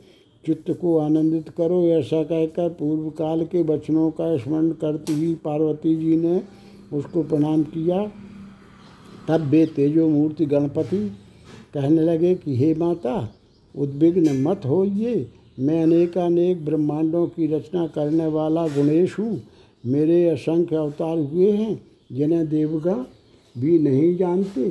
[0.45, 5.95] चित्त को आनंदित करो। ऐसा कहकर पूर्व काल के वचनों का स्मरण करती हुई पार्वती
[5.95, 6.41] जी ने
[6.93, 8.11] उसको प्रणाम किया।
[9.27, 11.11] तब वे तेजो मूर्ति गणपति
[11.73, 13.35] कहने लगे कि, हे माता,
[13.77, 15.27] उद्विग्न मत होइए।
[15.59, 19.41] मैं अनेकानेक ब्रह्मांडों की रचना करने वाला गुणेश हूँ।
[19.85, 22.95] मेरे असंख्य अवतार हुए हैं, जिन्हें देवगा
[23.55, 24.61] भी नहीं जानते।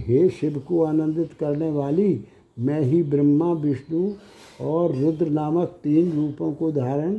[0.00, 2.24] हे शिव को आनंदित करने वाली
[2.58, 4.10] मैं ही ब्रह्मा, विष्णु
[4.60, 7.14] और रुद्र नामक तीन रूपों को धारण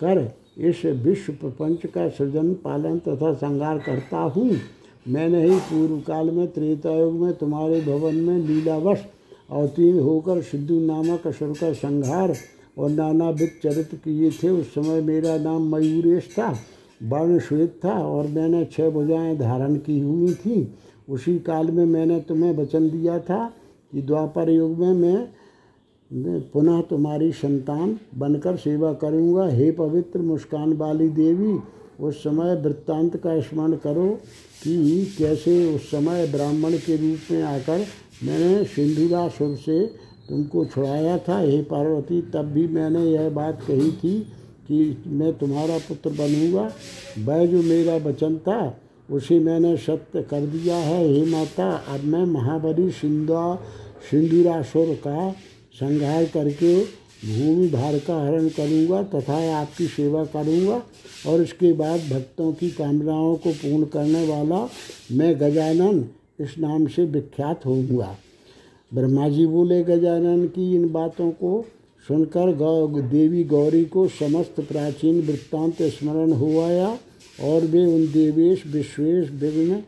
[0.00, 4.50] कर इस विश्व प्रपंच का सृजन, पालन तथा श्रृंगार करता हूँ।
[5.08, 9.04] मैंने ही पूर्व काल में, त्रेतायुग में, तुम्हारे भवन में लीलावश
[9.50, 12.34] अवतीर्ण होकर सिद्धू नामक असुर का संहार
[12.78, 16.48] और नानाविध चरित्र किए थे। उस समय मेरा नाम मयूरेश था,
[17.02, 20.74] वर्ण श्वेत था और मैंने छह भुजाएँ धारण की हुई थी।
[21.08, 23.44] उसी काल में मैंने तुम्हें वचन दिया था
[23.92, 31.08] कि द्वापर युग में मैं पुनः तुम्हारी संतान बनकर सेवा करूँगा। हे पवित्र मुस्कान वाली
[31.08, 31.58] देवी,
[32.00, 34.08] उस समय वृत्तांत का स्मरण करो
[34.62, 37.84] कि कैसे उस समय ब्राह्मण के रूप में आकर
[38.22, 39.80] मैंने सिंधुरासुर से
[40.28, 44.18] तुमको छुड़ाया था, हे पार्वती, तब भी मैंने यह बात कही थी
[44.68, 46.70] कि मैं तुम्हारा पुत्र बनूँगा।
[47.18, 52.24] वह जो मेरा वचन था, उसे मैंने सत्य कर दिया है, हे माता। अब मैं
[52.24, 53.54] महाबली सिंधा,
[54.10, 55.30] सिंधुरासुर का
[55.74, 56.74] संहार करके
[57.26, 60.82] भूमि भार का हरण करूँगा तथा आपकी सेवा करूँगा
[61.26, 64.68] और इसके बाद भक्तों की कामनाओं को पूर्ण करने वाला
[65.12, 66.04] मैं गजानन
[66.38, 68.16] इस नाम से विख्यात होऊँगा।
[68.94, 71.64] ब्रह्मा जी बोले, गजानन की इन बातों को
[72.08, 76.88] सुनकर गौ देवी गौरी को समस्त प्राचीन वृत्तांत स्मरण हो आया
[77.44, 79.82] और वे उन देवेश विश्वेश विघ्न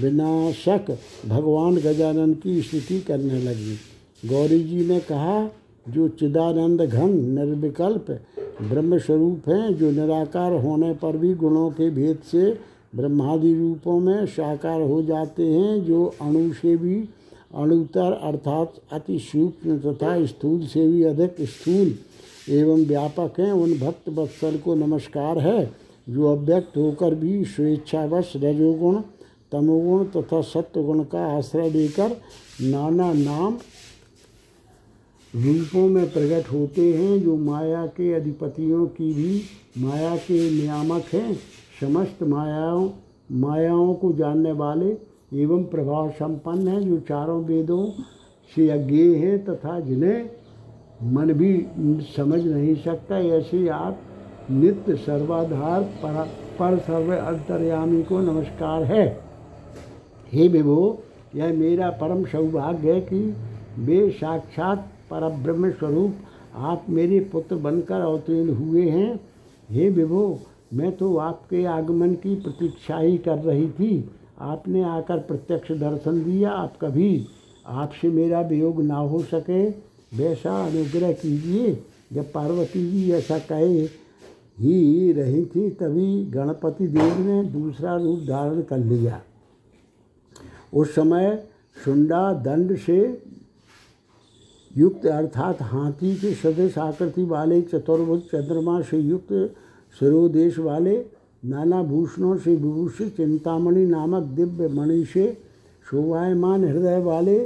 [0.00, 0.90] विनाशक
[1.26, 3.76] भगवान गजानन की स्तुति करने लगी।
[4.28, 5.50] गौरी जी ने कहा,
[5.88, 8.10] जो चिदानंद घन निर्विकल्प
[8.62, 12.50] ब्रह्मस्वरूप हैं, जो निराकार होने पर भी गुणों के भेद से
[12.92, 16.96] ब्रह्मादि रूपों में साकार हो जाते हैं, जो अणु से भी
[17.54, 21.94] अणुतर अर्थात अति सूक्ष्म तथा स्थूल से भी अधिक स्थूल
[22.48, 25.70] एवं व्यापक हैं। उन भक्त वत्सल को नमस्कार है,
[26.08, 29.00] जो अव्यक्त होकर भी स्वेच्छावश रजोगुण,
[29.52, 32.16] तमोगुण तथा सत्वगुण का आश्रय लेकर
[32.62, 33.58] नाना नाम
[35.34, 39.42] रूपों में प्रकट होते हैं, जो माया के अधिपतियों की भी
[39.78, 41.38] माया के नियामक हैं।
[41.80, 42.88] समस्त मायाओं
[43.40, 44.96] मायाओं को जानने वाले
[45.34, 47.84] एवं प्रभाव संपन्न हैं जो चारों वेदों
[48.52, 50.30] से अज्ञेय हैं तथा जिन्हें
[51.12, 51.52] मन भी
[52.16, 53.98] समझ नहीं सकता ऐसे आप
[54.50, 56.24] नित्य सर्वाधार पर,
[56.58, 59.06] पर सर्व अंतर्यामी को नमस्कार है।
[60.32, 61.02] हे विभो
[61.36, 63.20] यह मेरा परम सौभाग्य है कि
[63.78, 66.14] वे साक्षात पर ब्रह्म स्वरूप
[66.56, 69.20] आप मेरे पुत्र बनकर अवतीर्ण हुए हैं।
[69.70, 70.38] हे विभो
[70.74, 74.10] मैं तो आपके आगमन की प्रतीक्षा ही कर रही थी।
[74.40, 77.26] आपने आकर प्रत्यक्ष दर्शन दिया। आप कभी
[77.66, 79.68] आपसे मेरा वियोग ना हो सके।
[80.16, 83.82] वैसा अनुग्रह कीजिए। जब पार्वती जी ऐसा कहे
[84.58, 89.20] ही रही थी, तभी गणपति देव ने दूसरा रूप धारण कर लिया।
[90.74, 91.44] उस समय
[91.84, 93.22] सुंडा दंड से
[94.76, 99.54] युक्त अर्थात हाथी के सदृश आकृति वाले चतुर्भुज चंद्रमा से युक्त
[99.98, 100.96] सिरोदेश वाले
[101.44, 105.38] नाना भूषणों से विभूषित चिंतामणि नामक दिव्य मणि से
[105.90, 107.38] शोभायमान हृदय वाले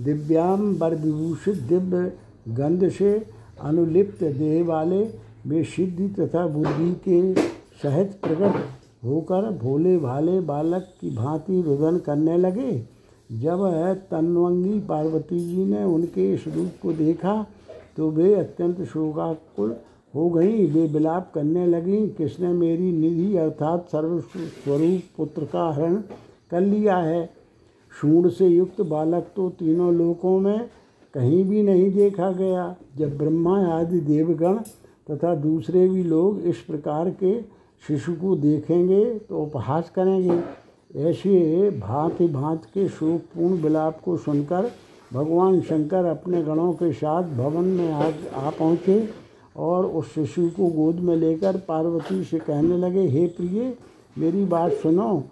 [0.00, 2.12] दिव्यांबर विभूषित दिव्य
[2.48, 3.26] गंध से
[3.60, 5.02] अनुलिप्त देह वाले
[5.46, 7.34] वे सिद्धि तथा बुद्धि के
[7.82, 12.72] सहज प्रकट होकर भोले भाले बालक की भांति रुदन करने लगे।
[13.32, 13.62] जब
[14.10, 17.46] तन्वंगी पार्वती जी ने उनके इस रूप को देखा
[17.96, 19.76] तो वे अत्यंत शोकाकुल
[20.14, 25.94] हो गई वे विलाप करने लगी, किसने मेरी निधि अर्थात सर्वस्वरूप पुत्र का हरण
[26.50, 27.30] कर लिया है?
[27.92, 30.68] शूण से युक्त बालक तो तीनों लोकों में
[31.14, 34.58] कहीं भी नहीं देखा गया। जब ब्रह्मा आदि देवगण
[35.06, 37.40] तथा दूसरे भी लोग इस प्रकार के
[37.84, 40.38] शिशु को देखेंगे तो उपहास करेंगे।
[41.00, 44.70] ऐसे भांति भांति के शोकपूर्ण विलाप को सुनकर
[45.12, 49.00] भगवान शंकर अपने गणों के साथ भवन में आ आ पहुँचे।
[49.56, 53.74] और उस शिशु को गोद में लेकर पार्वती से कहने लगे, हे प्रिय,
[54.18, 55.24] मेरी बात सुनो।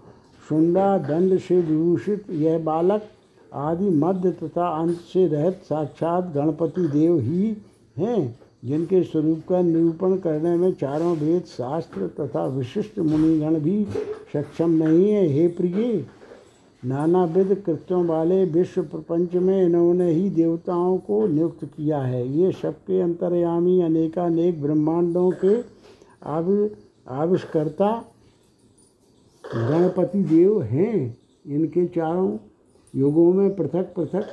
[0.49, 3.03] सुंडा, दंड से विभूषित यह बालक
[3.53, 7.57] आदि मध्य तथा अंत से रहित साक्षात गणपति देव ही
[7.99, 13.85] हैं, जिनके स्वरूप का निरूपण करने में चारों वेद शास्त्र तथा विशिष्ट मुनिगण भी
[14.33, 16.07] सक्षम नहीं है। हे प्रिय
[16.83, 23.01] नानाविध कृत्यों वाले विश्व प्रपंच में इन्होंने ही देवताओं को नियुक्त किया है। ये सबके
[23.01, 25.57] अंतर्यामी अनेकानेक ब्रह्मांडों के
[26.27, 26.71] आवि,
[27.09, 28.05] आविष्कर्ता
[29.45, 31.17] गणपति देव हैं।
[31.47, 32.37] इनके चारों
[32.95, 34.27] युगों में पृथक पृथक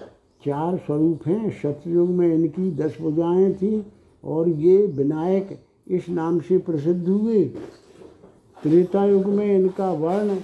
[0.46, 3.84] चार स्वरूप हैं। सतयुग में इनकी दस भुजाएँ थीं
[4.24, 7.44] और ये विनायक इस नाम से प्रसिद्ध हुए।
[8.64, 10.36] त्रेता युग में इनका वर्ण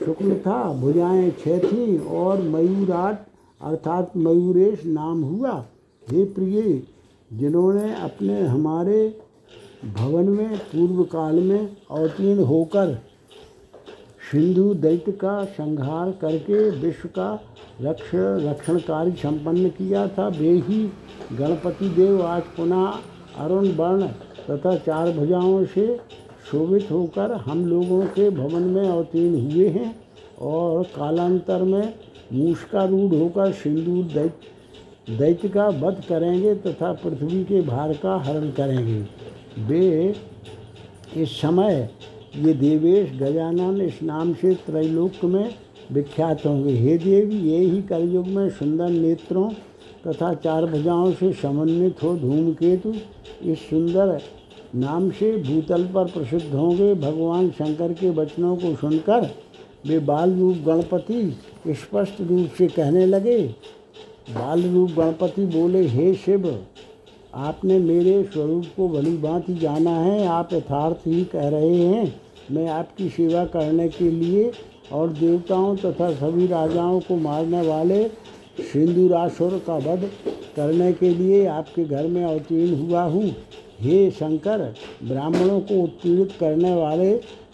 [0.00, 3.26] शुक्ल था, भुजाएँ छः थीं और मयूराट,
[3.60, 5.52] अर्थात मयूरेश नाम हुआ।
[6.06, 6.82] हे प्रिय,
[7.30, 9.02] जिन्होंने अपने हमारे
[9.86, 12.94] भवन में पूर्व काल में अवतीर्ण होकर
[14.30, 17.32] सिंधु दैत्य का संहार करके विश्व का
[17.82, 20.82] रक्ष रक्षण कार्य संपन्न किया था, वे ही
[21.32, 22.84] गणपति देव आज पुनः
[23.38, 24.06] अरुण वर्ण
[24.50, 25.86] तथा चार भुजाओं से
[26.50, 29.94] शोभित होकर हम लोगों के भवन में अवतीर्ण हुए हैं
[30.42, 31.92] और कालांतर में
[32.32, 38.16] मूस का रूढ़ होकर सिंदूर दैत्य दैत्य का वध करेंगे तथा पृथ्वी के भार का
[38.16, 39.00] हरण करेंगे।
[39.64, 40.14] वे
[41.16, 41.88] इस समय
[42.36, 45.54] ये देवेश गजानन इस नाम से त्रैलोक में
[45.92, 49.48] विख्यात होंगे। हे देवी, ये ही कलयुग में सुंदर नेत्रों
[50.06, 52.94] तथा चार भुजाओं से समन्वित हो धूमकेतु।
[53.42, 54.18] इस सुंदर
[54.72, 59.28] नाम से भूतल पर प्रसिद्ध होंगे भगवान शंकर के वचनों को सुनकर
[59.86, 61.22] वे बाल रूप गणपति
[61.70, 63.38] स्पष्ट रूप से कहने लगे
[64.30, 66.46] बाल रूप गणपति बोले, हे शिव,
[67.34, 72.14] आपने मेरे स्वरूप को भली भांति जाना है, आप यथार्थ ही कह रहे हैं।
[72.50, 74.50] मैं आपकी सेवा करने के लिए
[74.92, 78.02] और देवताओं तथा सभी राजाओं को मारने वाले
[78.62, 80.08] सिंदूरासुर का वध
[80.56, 83.30] करने के लिए आपके घर में अवतीर्ण हुआ हूँ।
[83.80, 84.74] हे शंकर,
[85.04, 87.12] ब्राह्मणों को उत्पीड़ित करने वाले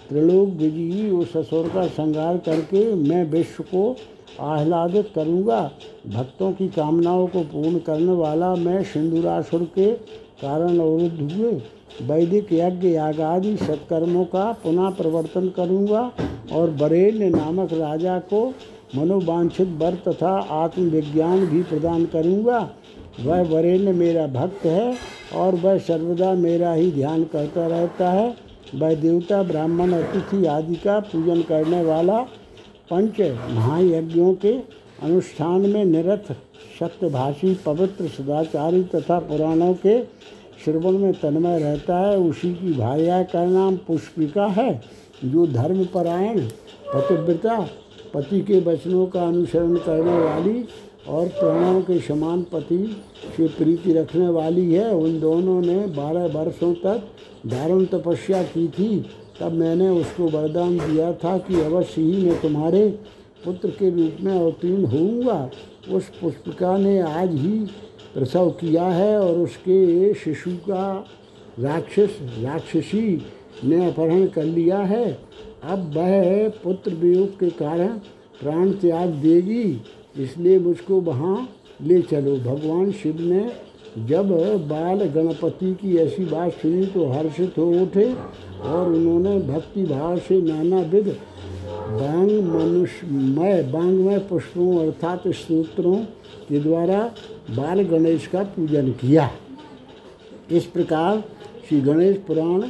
[0.08, 3.96] त्रिलोक विजयी उस असुर का श्रृंगार करके मैं विश्व को
[4.42, 5.60] आह्लादित करूँगा।
[6.08, 9.90] भक्तों की कामनाओं को पूर्ण करने वाला मैं सिंदूरासुर के
[10.42, 11.52] कारण अवरुद्ध हुए।
[12.02, 16.10] वैदिक यज्ञ याग आदि सत्कर्मों का पुनः प्रवर्तन करूँगा
[16.52, 18.46] और बरेण्य नामक राजा को
[18.96, 22.58] मनोवांछित वर तथा आत्मविज्ञान भी प्रदान करूँगा।
[23.20, 24.94] वह वरेण्य मेरा भक्त है
[25.34, 28.34] और वह सर्वदा मेरा ही ध्यान करता रहता है।
[28.74, 32.18] वह देवता, ब्राह्मण अतिथि आदि का पूजन करने वाला
[32.90, 34.52] पंच महायज्ञों के
[35.02, 36.24] अनुष्ठान में निरत
[36.80, 40.02] सत्यभाषी, पवित्र, सदाचारी तथा पुराणों के
[40.64, 44.80] श्रवण में तन्मय रहता है। उसी की भार्या का नाम पुष्पिका है,
[45.24, 46.40] जो धर्मपरायण,
[46.94, 47.58] पतिव्रता,
[48.14, 50.64] पति के वचनों का अनुसरण करने वाली
[51.08, 52.96] और प्राणों के समान पति
[53.36, 57.08] से प्रीति रखने वाली है। उन दोनों ने बारह वर्षों तक
[57.46, 59.04] दारुण तपस्या की थी।
[59.40, 62.88] तब मैंने उसको वरदान दिया था कि अवश्य ही मैं तुम्हारे
[63.44, 65.50] पुत्र के रूप में अवतीर्ण होऊँगा।
[65.90, 67.58] उस पुष्पिका ने आज ही
[68.14, 71.06] प्रसव किया है और उसके शिशु का
[71.60, 73.22] राक्षस, राक्षसी
[73.64, 75.18] ने अपहरण कर लिया है।
[75.64, 77.88] अब वह पुत्र वियोग के कारण
[78.40, 79.82] प्राण त्याग देगी।
[80.18, 81.48] इसलिए मुझको वहाँ
[81.80, 83.44] ले चलो। भगवान शिव ने
[84.08, 84.30] जब
[84.68, 88.12] बाल गणपति की ऐसी बात सुनी तो हर्षित हो उठे
[88.64, 91.08] और उन्होंने भक्ति भाव से नानाविध
[91.90, 95.96] बांग मनुष्यमय बांगमय पुष्पों अर्थात स्त्रोत्रों
[96.48, 97.00] के द्वारा
[97.50, 99.30] बाल गणेश का पूजन किया।
[100.50, 101.22] इस प्रकार
[101.68, 102.60] श्री गणेश पुराण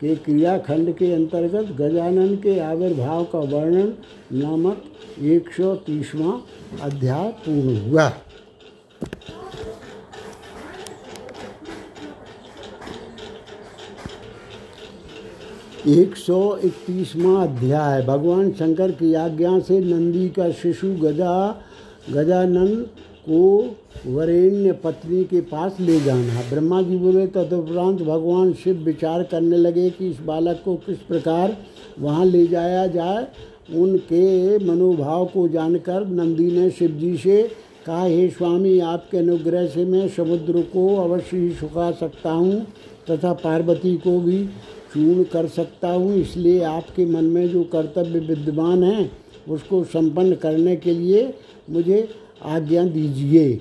[0.00, 3.92] के क्रियाखंड के अंतर्गत गजानन के आविर्भाव का वर्णन
[4.34, 4.82] नामक
[5.22, 6.40] एक सौ तीसवा
[6.82, 8.06] अध्याय पूर्ण हुआ।
[15.88, 21.36] एक सौ इकतीसवा अध्याय। भगवान शंकर की आज्ञा से नंदी का शिशु गजा
[22.10, 22.88] गजानंद
[23.28, 23.76] को
[24.06, 29.88] वरेण्य पत्नी के पास ले जाना। ब्रह्मा जी बोले, तदुपरांत भगवान शिव विचार करने लगे
[29.90, 31.56] कि इस बालक को किस प्रकार
[31.98, 33.26] वहाँ ले जाया जाए
[33.74, 37.42] उनके मनोभाव को जानकर नंदी ने शिव जी से
[37.86, 42.60] कहा, हे स्वामी, आपके अनुग्रह से मैं समुद्र को अवश्य ही सुखा सकता हूँ
[43.10, 44.44] तथा पार्वती को भी
[44.94, 49.10] चूर्ण कर सकता हूँ। इसलिए आपके मन में जो कर्तव्य विद्यमान है,
[49.48, 51.32] उसको संपन्न करने के लिए
[51.70, 52.08] मुझे
[52.44, 53.60] आज्ञा दीजिए।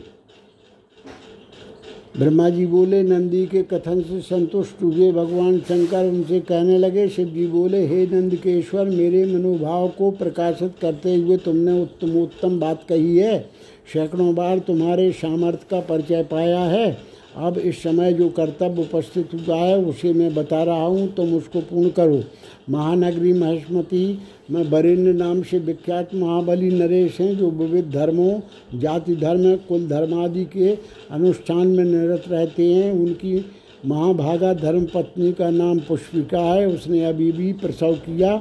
[2.18, 7.28] ब्रह्मा जी बोले, नंदी के कथन से संतुष्ट हुए भगवान शंकर उनसे कहने लगे, शिव
[7.28, 13.18] जी बोले, हे नंदकेश्वर, मेरे मनोभाव को प्रकाशित करते हुए तुमने उत्तम उत्तम बात कही
[13.18, 13.40] है।
[13.94, 16.98] सैकड़ों बार तुम्हारे सामर्थ्य का परिचय पाया है।
[17.38, 21.60] अब इस समय जो कर्तव्य उपस्थित हुआ है, उसे मैं बता रहा हूँ, तुम उसको
[21.62, 22.24] पूर्ण करो।
[22.70, 24.20] महानगरी महेशमती
[24.52, 28.40] में बरेण्य नाम से विख्यात महाबली नरेश हैं जो विविध धर्मों
[28.80, 30.76] जाति धर्म कुल धर्म आदि के
[31.12, 33.46] अनुष्ठान में निरत रहते हैं। उनकी
[33.86, 38.36] महाभागा धर्म पत्नी का नाम पुष्पिका है। उसने अभी भी प्रसव किया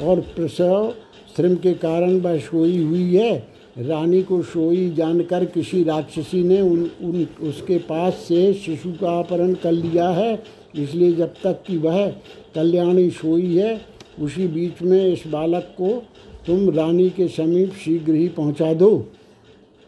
[0.00, 0.94] और प्रसव
[1.36, 3.36] श्रम के कारण वह सोई हुई है।
[3.78, 9.54] रानी को सोई जानकर किसी राक्षसी ने उन, उन उसके पास से शिशु का अपहरण
[9.54, 10.42] कर लिया है।
[10.74, 12.06] इसलिए जब तक कि वह
[12.54, 13.74] कल्याणी सोई है
[14.20, 15.90] उसी बीच में इस बालक को
[16.46, 18.90] तुम रानी के समीप शीघ्र ही पहुँचा दो।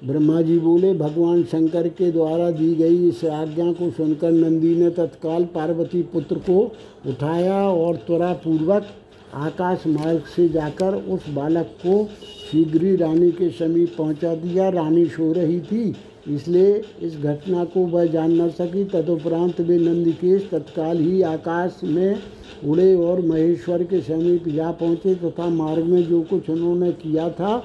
[0.03, 4.91] ब्रह्मा जी बोले, भगवान शंकर के द्वारा दी गई इस आज्ञा को सुनकर नंदी ने
[4.91, 6.61] तत्काल पार्वती पुत्र को
[7.07, 8.87] उठाया और त्वरा पूर्वक
[9.35, 12.05] आकाश मार्ग से जाकर उस बालक को
[12.51, 15.95] शीघ्र ही रानी के समीप पहुँचा दिया। रानी सो रही थी।
[16.29, 22.19] इसलिए इस घटना को वह जान न सकी, तदुपरांत वे नंदिकेश तत्काल ही आकाश में
[22.65, 27.63] उड़े और महेश्वर के समीप जा पहुँचे तथा मार्ग में जो कुछ उन्होंने किया था,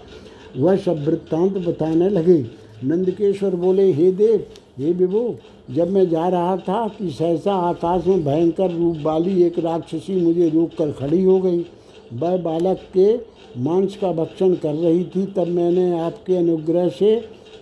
[0.58, 2.46] वह सब वृत्तांत बताने लगे।
[2.84, 4.46] नंदकेश्वर बोले, हे देव,
[4.78, 5.38] हे विभो,
[5.72, 10.50] जब मैं जा रहा था कि सहसा आकाश में भयंकर रूप वाली एक राक्षसी मुझे
[10.50, 11.66] रोक कर खड़ी हो गई।
[12.14, 13.14] वह बालक के
[13.60, 17.16] मांस का भक्षण कर रही थी, तब मैंने आपके अनुग्रह से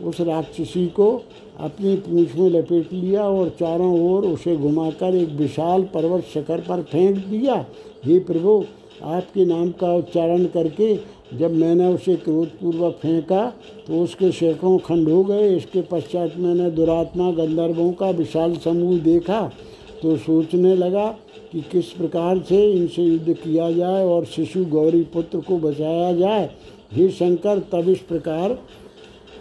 [0.04, 1.12] उस राक्षसी को
[1.60, 6.82] अपनी पूंछ में लपेट लिया और चारों ओर उसे घुमाकर एक विशाल पर्वत शिखर पर
[6.84, 7.56] फेंक दिया।
[8.06, 8.64] हे प्रभु,
[9.04, 10.96] आपके नाम का उच्चारण करके
[11.38, 13.46] जब मैंने उसे क्रोधपूर्वक फेंका
[13.88, 19.42] तो उसके सैकड़ों खंड हो गए। इसके पश्चात मैंने दुरात्मा गंधर्वों का विशाल समूह देखा
[20.02, 21.08] तो सोचने लगा
[21.52, 26.50] कि किस प्रकार से इनसे युद्ध किया जाए और शिशु गौरी पुत्र को बचाया जाए।
[26.92, 28.58] हे शंकर, तब इस प्रकार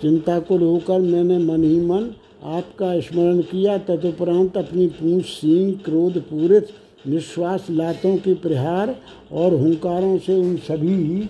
[0.03, 2.11] चिंता को रोकर मैंने मन ही मन
[2.46, 6.68] आपका स्मरण किया, तदुपरांत अपनी पूंछ, सींग, क्रोध, पूरित,
[7.07, 8.94] निश्वास लातों के प्रहार
[9.32, 11.28] और हुंकारों से उन सभी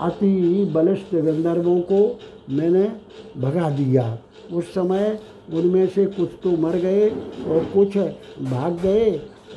[0.00, 2.18] अति बलिष्ठ गंधर्वों को
[2.50, 2.84] मैंने
[3.36, 4.18] भगा दिया।
[4.52, 5.18] उस समय
[5.52, 7.08] उनमें से कुछ तो मर गए
[7.48, 7.96] और कुछ
[8.42, 9.10] भाग गए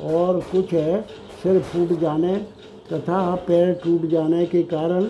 [0.04, 0.74] और कुछ
[1.42, 2.36] सिर फूट जाने
[2.92, 5.04] तथा पैर टूट जाने के कारण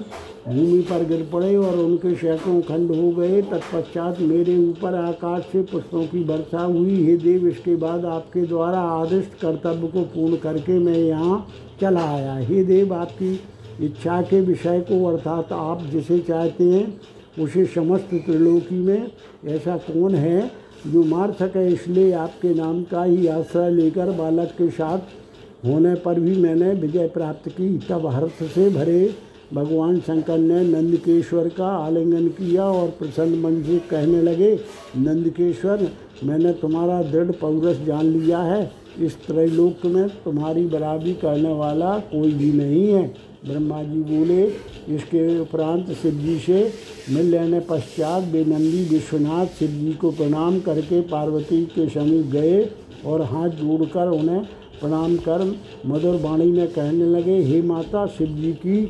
[0.47, 5.62] भूमि पर गिर पड़े और उनके सैकड़ों खंड हो गए। तत्पश्चात मेरे ऊपर आकाश से
[5.62, 10.78] पुष्पों की वर्षा हुई। हे देव, इसके बाद आपके द्वारा आदिष्ट कर्तव्य को पूर्ण करके
[10.78, 11.47] मैं यहाँ
[11.80, 13.32] चला आया। हे देव, आपकी
[13.80, 17.01] इच्छा के विषय को, अर्थात आप जिसे चाहते हैं,
[17.40, 19.11] उसे समस्त त्रिलोकी में,
[19.47, 20.51] ऐसा कौन है
[20.86, 21.66] जो मार सके?
[21.68, 24.99] इसलिए आपके नाम का ही आश्रय लेकर बालक के साथ
[25.66, 29.14] होने पर भी मैंने विजय प्राप्त की। तब हर्ष से भरे
[29.55, 34.55] भगवान शंकर ने नंदकेश्वर का आलिंगन किया और प्रसन्न मन से कहने लगे,
[34.98, 35.88] नंदकेश्वर,
[36.24, 42.32] मैंने तुम्हारा दृढ़ पौरस जान लिया है। इस त्रैलोक में तुम्हारी बराबरी करने वाला कोई
[42.32, 43.07] भी नहीं है।
[43.46, 44.42] ब्रह्मा जी बोले,
[44.88, 46.72] इसके उपरांत शिव जी से
[47.11, 52.62] मिल लेने पश्चात बेनंदी विश्वनाथ शिव जी को प्रणाम करके पार्वती के समीप गए
[53.07, 54.44] और हाथ जोड़कर उन्हें
[54.80, 55.42] प्रणाम कर
[55.86, 58.84] मधुर वाणी में कहने लगे, हे माता शिव जी की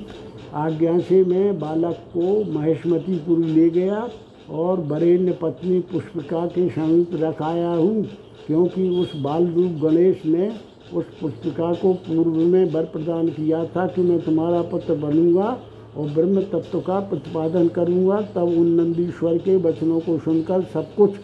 [0.56, 4.08] आज्ञा से मैं बालक को महेशमतीपुर ले गया
[4.52, 8.02] और बरेण्य पत्नी पुष्पिका के समीप रखाया हूँ,
[8.46, 10.50] क्योंकि उस बाल रूप गणेश ने
[10.92, 15.58] उस पुस्तिका को पूर्व में वर प्रदान किया था कि मैं तुम्हारा पुत्र बनूँगा
[15.96, 21.14] और ब्रह्म तत्व का प्रतिपादन करूँगा। तब उन नंदीश्वर के वचनों को सुनकर सब कुछ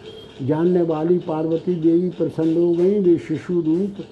[0.41, 4.03] जानने वाली पार्वती देवी प्रसन्न हो गई। वे शिशु रूप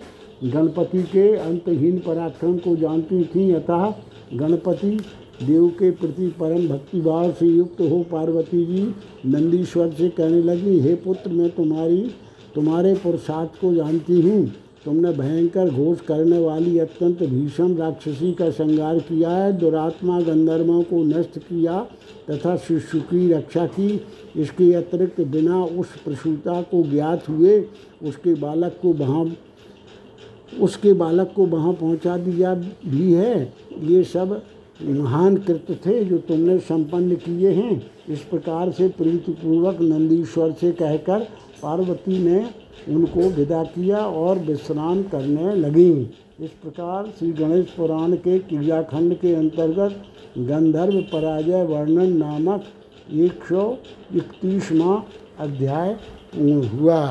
[0.45, 3.85] गणपति के अंतहीन पराक्रम को जानती थीं अतः
[4.33, 4.99] गणपति
[5.43, 8.81] देव के प्रति परम भक्तिभाव से युक्त हो पार्वती जी,
[9.25, 12.11] नंदीश्वर से कहने लगी, हे पुत्र, मैं तुम्हारी,
[12.55, 14.51] तुम्हारे पुरुषार्थ को जानती हूँ।
[14.85, 21.03] तुमने भयंकर घोष करने वाली अत्यंत भीषण राक्षसी का श्रृंगार किया है। दुरात्मा गंधर्वों को
[21.03, 21.79] नष्ट किया
[22.31, 24.01] तथा शिशु की रक्षा की।
[24.37, 27.59] इसके अतिरिक्त बिना उस प्रसूता को ज्ञात हुए,
[28.03, 29.25] उसके बालक को वहाँ
[30.59, 33.41] उसके बालक को वहाँ पहुँचा दिया भी है।
[33.81, 34.41] ये सब
[34.81, 41.27] महान कृत्य थे जो तुमने संपन्न किए हैं। इस प्रकार से प्रीतिपूर्वक नंदीश्वर से कहकर
[41.63, 42.45] पार्वती ने
[42.89, 45.91] उनको विदा किया और विश्राम करने लगी।
[46.39, 50.03] इस प्रकार श्री गणेश पुराण के क्रियाखंड के अंतर्गत
[50.39, 52.65] गंधर्व पराजय वर्णन नामक
[53.13, 53.77] एक सौ
[54.15, 55.03] इकतीसवा
[55.39, 55.97] अध्याय
[56.69, 57.01] हुआ।